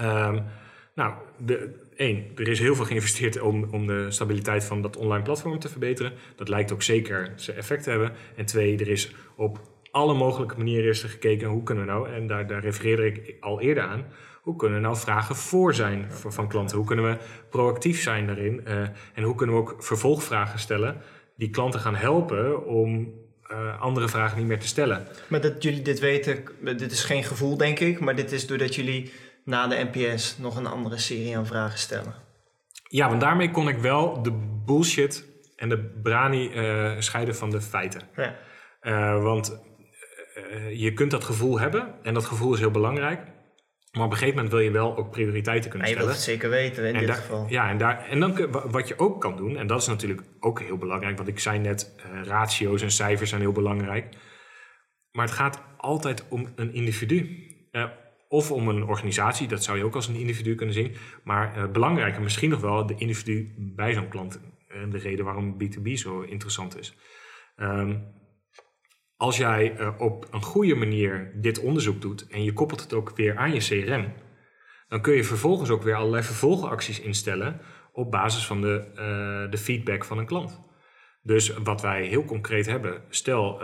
[0.00, 0.44] Um,
[0.94, 5.22] nou, de, één, er is heel veel geïnvesteerd om, om de stabiliteit van dat online
[5.22, 6.12] platform te verbeteren.
[6.36, 8.12] Dat lijkt ook zeker zijn effect te hebben.
[8.36, 9.60] En twee, er is op
[9.98, 13.36] alle mogelijke manieren is er gekeken hoe kunnen we nou, en daar, daar refereerde ik
[13.40, 14.04] al eerder aan,
[14.42, 16.76] hoe kunnen we nou vragen voor zijn van klanten?
[16.76, 17.16] Hoe kunnen we
[17.50, 18.60] proactief zijn daarin?
[18.66, 18.80] Uh,
[19.14, 21.02] en hoe kunnen we ook vervolgvragen stellen
[21.36, 23.12] die klanten gaan helpen om
[23.50, 25.06] uh, andere vragen niet meer te stellen?
[25.28, 28.74] Maar dat jullie dit weten, dit is geen gevoel denk ik, maar dit is doordat
[28.74, 29.12] jullie
[29.44, 32.14] na de NPS nog een andere serie aan vragen stellen.
[32.88, 34.32] Ja, want daarmee kon ik wel de
[34.66, 35.24] bullshit
[35.56, 38.02] en de brani uh, scheiden van de feiten.
[38.16, 38.36] Ja.
[38.82, 39.60] Uh, want
[40.52, 43.20] uh, je kunt dat gevoel hebben en dat gevoel is heel belangrijk.
[43.92, 46.06] Maar op een gegeven moment wil je wel ook prioriteiten kunnen stellen.
[46.06, 47.46] je wilt het zeker weten in en dit geval.
[47.48, 50.60] Ja, en, daar, en dan wat je ook kan doen, en dat is natuurlijk ook
[50.60, 54.16] heel belangrijk, want ik zei net, ratio's en cijfers zijn heel belangrijk.
[55.12, 57.46] Maar het gaat altijd om een individu
[58.28, 60.94] of om een organisatie, dat zou je ook als een individu kunnen zien.
[61.24, 64.40] Maar uh, belangrijker misschien nog wel de individu bij zo'n klant.
[64.68, 66.96] En de reden waarom B2B zo interessant is.
[67.56, 68.16] Um,
[69.18, 73.16] als jij uh, op een goede manier dit onderzoek doet en je koppelt het ook
[73.16, 74.12] weer aan je CRM,
[74.88, 77.60] dan kun je vervolgens ook weer allerlei vervolgacties instellen
[77.92, 80.60] op basis van de, uh, de feedback van een klant.
[81.22, 83.62] Dus wat wij heel concreet hebben, stel,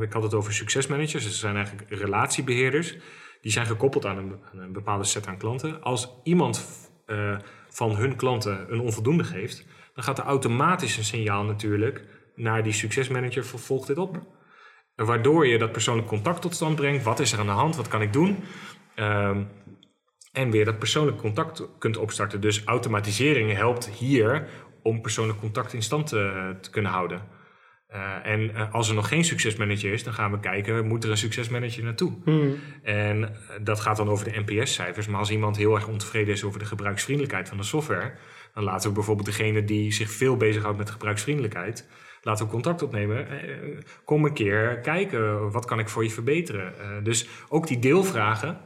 [0.00, 2.96] ik had het over succesmanagers, dat zijn eigenlijk relatiebeheerders
[3.42, 5.82] die zijn gekoppeld aan een, een bepaalde set aan klanten.
[5.82, 6.66] Als iemand
[7.06, 12.04] uh, van hun klanten een onvoldoende geeft, dan gaat er automatisch een signaal natuurlijk
[12.34, 14.40] naar die succesmanager, volgt dit op.
[14.94, 17.04] Waardoor je dat persoonlijk contact tot stand brengt.
[17.04, 17.76] Wat is er aan de hand?
[17.76, 18.44] Wat kan ik doen?
[18.96, 19.48] Um,
[20.32, 22.40] en weer dat persoonlijk contact kunt opstarten.
[22.40, 24.48] Dus automatisering helpt hier
[24.82, 27.22] om persoonlijk contact in stand te, te kunnen houden.
[27.94, 31.10] Uh, en uh, als er nog geen succesmanager is, dan gaan we kijken, moet er
[31.10, 32.12] een succesmanager naartoe?
[32.24, 32.54] Hmm.
[32.82, 33.28] En uh,
[33.62, 35.06] dat gaat dan over de NPS-cijfers.
[35.06, 38.12] Maar als iemand heel erg ontevreden is over de gebruiksvriendelijkheid van de software,
[38.54, 41.88] dan laten we bijvoorbeeld degene die zich veel bezighoudt met de gebruiksvriendelijkheid,
[42.22, 43.26] laten we contact opnemen.
[44.04, 46.74] kom een keer kijken, wat kan ik voor je verbeteren?
[47.04, 48.60] dus ook die deelvragen.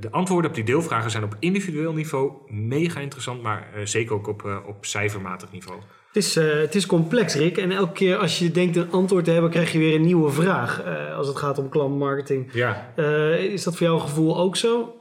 [0.00, 4.62] de antwoorden op die deelvragen zijn op individueel niveau mega interessant, maar zeker ook op,
[4.66, 5.80] op cijfermatig niveau.
[6.12, 7.56] Het is, uh, het is complex, Rick.
[7.56, 10.30] En elke keer als je denkt een antwoord te hebben, krijg je weer een nieuwe
[10.30, 10.84] vraag.
[10.84, 12.52] Uh, als het gaat om klantmarketing.
[12.52, 12.92] Ja.
[12.96, 14.94] Uh, is dat voor jouw gevoel ook zo?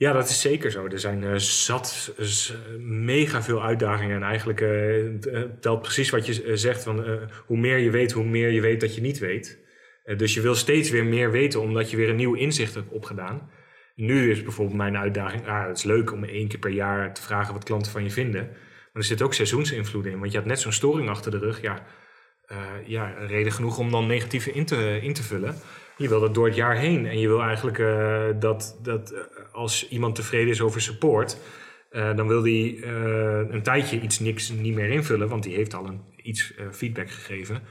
[0.00, 0.86] Ja, dat is zeker zo.
[0.86, 2.14] Er zijn zat,
[2.78, 4.16] mega veel uitdagingen.
[4.16, 4.64] En eigenlijk
[5.60, 6.82] telt precies wat je zegt.
[6.82, 7.04] Van,
[7.46, 9.58] hoe meer je weet, hoe meer je weet dat je niet weet.
[10.16, 13.50] dus je wil steeds weer meer weten, omdat je weer een nieuw inzicht hebt opgedaan.
[13.94, 17.22] Nu is bijvoorbeeld mijn uitdaging, ah, het is leuk om één keer per jaar te
[17.22, 18.46] vragen wat klanten van je vinden.
[18.48, 20.18] Maar er zit ook seizoensinvloed in.
[20.18, 21.62] Want je had net zo'n storing achter de rug.
[21.62, 21.86] Ja,
[22.86, 24.64] ja, reden genoeg om dan negatieve in
[25.14, 25.54] te, vullen.
[25.96, 27.06] Je wil dat door het jaar heen.
[27.06, 27.78] En je wil eigenlijk
[28.40, 29.14] dat, dat
[29.52, 31.38] als iemand tevreden is over support...
[31.90, 35.28] dan wil die een tijdje iets niks niet meer invullen.
[35.28, 37.62] Want die heeft al een, iets feedback gegeven.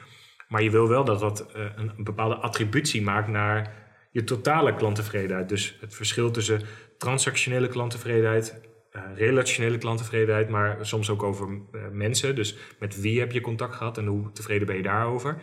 [0.47, 5.49] Maar je wil wel dat dat een, bepaalde attributie maakt naar je totale klanttevredenheid.
[5.49, 6.61] Dus het verschil tussen
[6.97, 8.69] transactionele klanttevredenheid
[9.15, 11.47] relationele klanttevredenheid, maar soms ook over
[11.91, 12.36] mensen.
[12.36, 15.41] Dus met wie heb je contact gehad en hoe tevreden ben je daarover?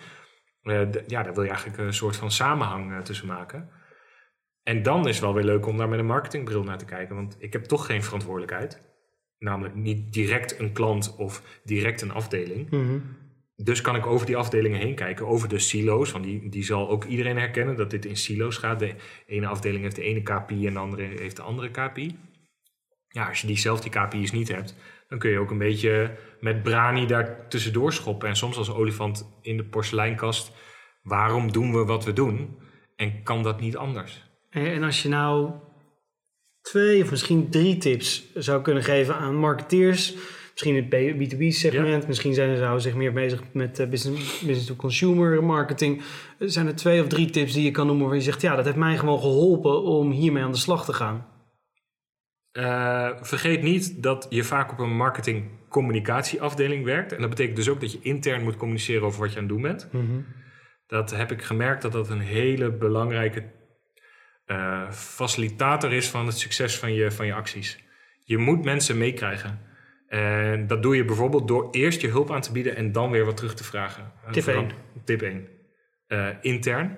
[1.07, 3.71] Ja, daar wil je eigenlijk een soort van samenhang tussen maken.
[4.67, 7.15] En dan is het wel weer leuk om daar met een marketingbril naar te kijken,
[7.15, 8.83] want ik heb toch geen verantwoordelijkheid.
[9.39, 12.71] Namelijk niet direct een klant of direct een afdeling.
[12.71, 13.03] Mm -hmm.
[13.57, 16.13] dus kan ik over die afdelingen heen kijken, over de silo's.
[16.13, 18.79] Want die, die zal ook iedereen herkennen dat dit in silo's gaat.
[18.79, 18.95] De
[19.27, 22.19] ene afdeling heeft de ene KPI en de andere heeft de andere KPI.
[23.09, 24.75] Ja, als je die zelf die KPI's niet hebt,
[25.09, 28.29] dan kun je ook een beetje met brani daar tussendoor schoppen.
[28.29, 30.53] En soms als olifant in de porseleinkast,
[31.03, 32.59] waarom doen we wat we doen?
[32.97, 34.26] En kan dat niet anders?
[34.65, 35.51] En als je nou
[36.61, 40.15] twee of misschien drie tips zou kunnen geven aan marketeers,
[40.51, 44.75] misschien het B2B segment, misschien zijn ze zich meer bezig met eh, business, business to
[44.75, 46.03] consumer marketing.
[46.39, 48.65] Zijn er twee of drie tips die je kan noemen waar je zegt, ja, dat
[48.65, 51.27] heeft mij gewoon geholpen om hiermee aan de slag te gaan?
[52.53, 57.13] Uh, vergeet niet dat je vaak op een marketing-communicatieafdeling werkt.
[57.13, 59.53] En dat betekent dus ook dat je intern moet communiceren over wat je aan het
[59.53, 59.89] doen bent.
[60.87, 63.56] Dat heb ik gemerkt dat dat een hele belangrijke
[64.47, 67.79] uh, facilitator is van het succes van je, van je acties.
[68.23, 69.61] Je moet mensen meekrijgen.
[70.09, 73.25] En dat doe je bijvoorbeeld door eerst je hulp aan te bieden en dan weer
[73.25, 74.13] wat terug te vragen.
[74.31, 74.71] Tip 1.
[75.05, 75.49] Tip 1.
[76.09, 76.97] Uh, intern.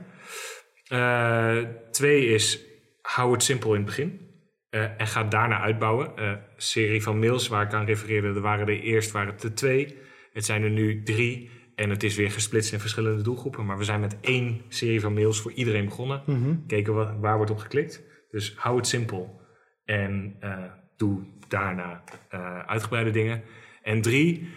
[0.92, 1.58] Uh,
[1.90, 2.60] twee is,
[3.02, 4.26] hou het simpel in het begin.
[4.70, 6.22] Uh, en ga daarna uitbouwen.
[6.22, 9.54] Een serie van mails waar ik aan refereerde, er waren er eerst waren het er
[9.54, 9.98] twee.
[10.32, 11.50] Het zijn er nu drie.
[11.78, 13.66] En het is weer gesplitst in verschillende doelgroepen.
[13.66, 16.22] Maar we zijn met één serie van mails voor iedereen begonnen.
[16.26, 16.66] Mm -hmm.
[16.66, 18.02] Keken wat, waar wordt op geklikt.
[18.30, 19.40] Dus hou het simpel.
[19.84, 20.64] En uh,
[20.96, 22.04] doe daarna
[22.34, 23.42] uh, uitgebreide dingen.
[23.82, 24.48] En drie,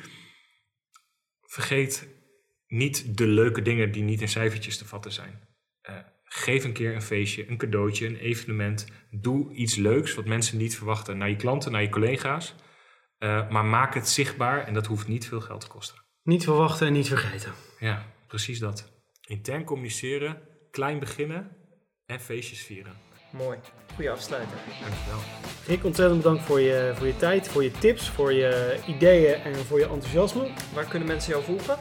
[1.41, 2.07] vergeet
[2.67, 5.39] niet de leuke dingen die niet in cijfertjes te vatten zijn.
[5.89, 8.88] Uh, geef een keer een feestje, een cadeautje, een evenement.
[9.11, 12.55] Doe iets leuks wat mensen niet verwachten naar je klanten, naar je collega's.
[13.19, 16.09] maar maak het zichtbaar en dat hoeft niet veel geld te kosten.
[16.24, 17.53] Niet verwachten en niet vergeten.
[17.80, 18.91] Ja, precies dat.
[19.28, 20.41] Intern communiceren,
[20.72, 21.57] klein beginnen
[22.05, 22.93] en feestjes vieren.
[23.32, 23.57] Mooi.
[23.95, 24.57] Goeie afsluiter.
[24.82, 25.19] Dankjewel.
[25.67, 29.55] Rick, ontzettend bedankt voor je, voor je tijd, voor je tips, voor je ideeën en
[29.55, 30.51] voor je enthousiasme.
[30.74, 31.78] Waar kunnen mensen jou volgen?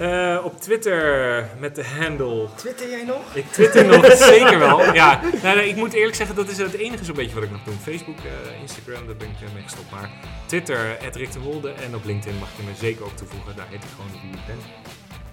[0.00, 2.48] Uh, op Twitter met de handle.
[2.54, 3.34] Twitter jij nog?
[3.34, 4.94] Ik twitter nog, zeker wel.
[4.94, 7.50] Ja, nou, nee, ik moet eerlijk zeggen, dat is het enige zo'n beetje wat ik
[7.50, 7.74] nog doe.
[7.74, 9.90] Facebook, uh, Instagram, daar ben ik mee gestopt.
[9.90, 10.10] Maar
[10.46, 11.70] Twitter, Rick de Wolde.
[11.70, 13.56] En op LinkedIn mag je me zeker ook toevoegen.
[13.56, 14.58] Daar heet ik gewoon wie ik ben.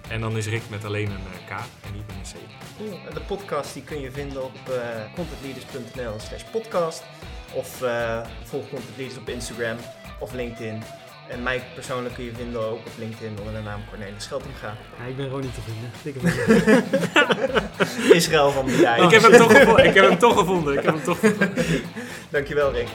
[0.08, 2.42] En dan is Rick met alleen een K en niet met een C.
[2.78, 3.00] Cool.
[3.08, 4.76] En de podcast die kun je vinden op uh,
[5.14, 7.02] contentleaders.nl slash podcast.
[7.52, 7.82] Of
[8.44, 9.76] volg Content Leaders op Instagram
[10.18, 10.82] of LinkedIn.
[11.28, 14.76] En mij persoonlijk kun je vinden ook op LinkedIn onder de naam Cornelis Scheltinga.
[14.98, 15.90] Ja, ik ben gewoon niet te vinden.
[18.16, 19.02] Israël van de Dijk.
[19.02, 19.84] ik, heb hem toch gevonden.
[19.84, 20.74] ik heb hem toch gevonden.
[20.74, 21.52] Ik heb hem toch gevonden.
[22.30, 22.88] Dankjewel Rick.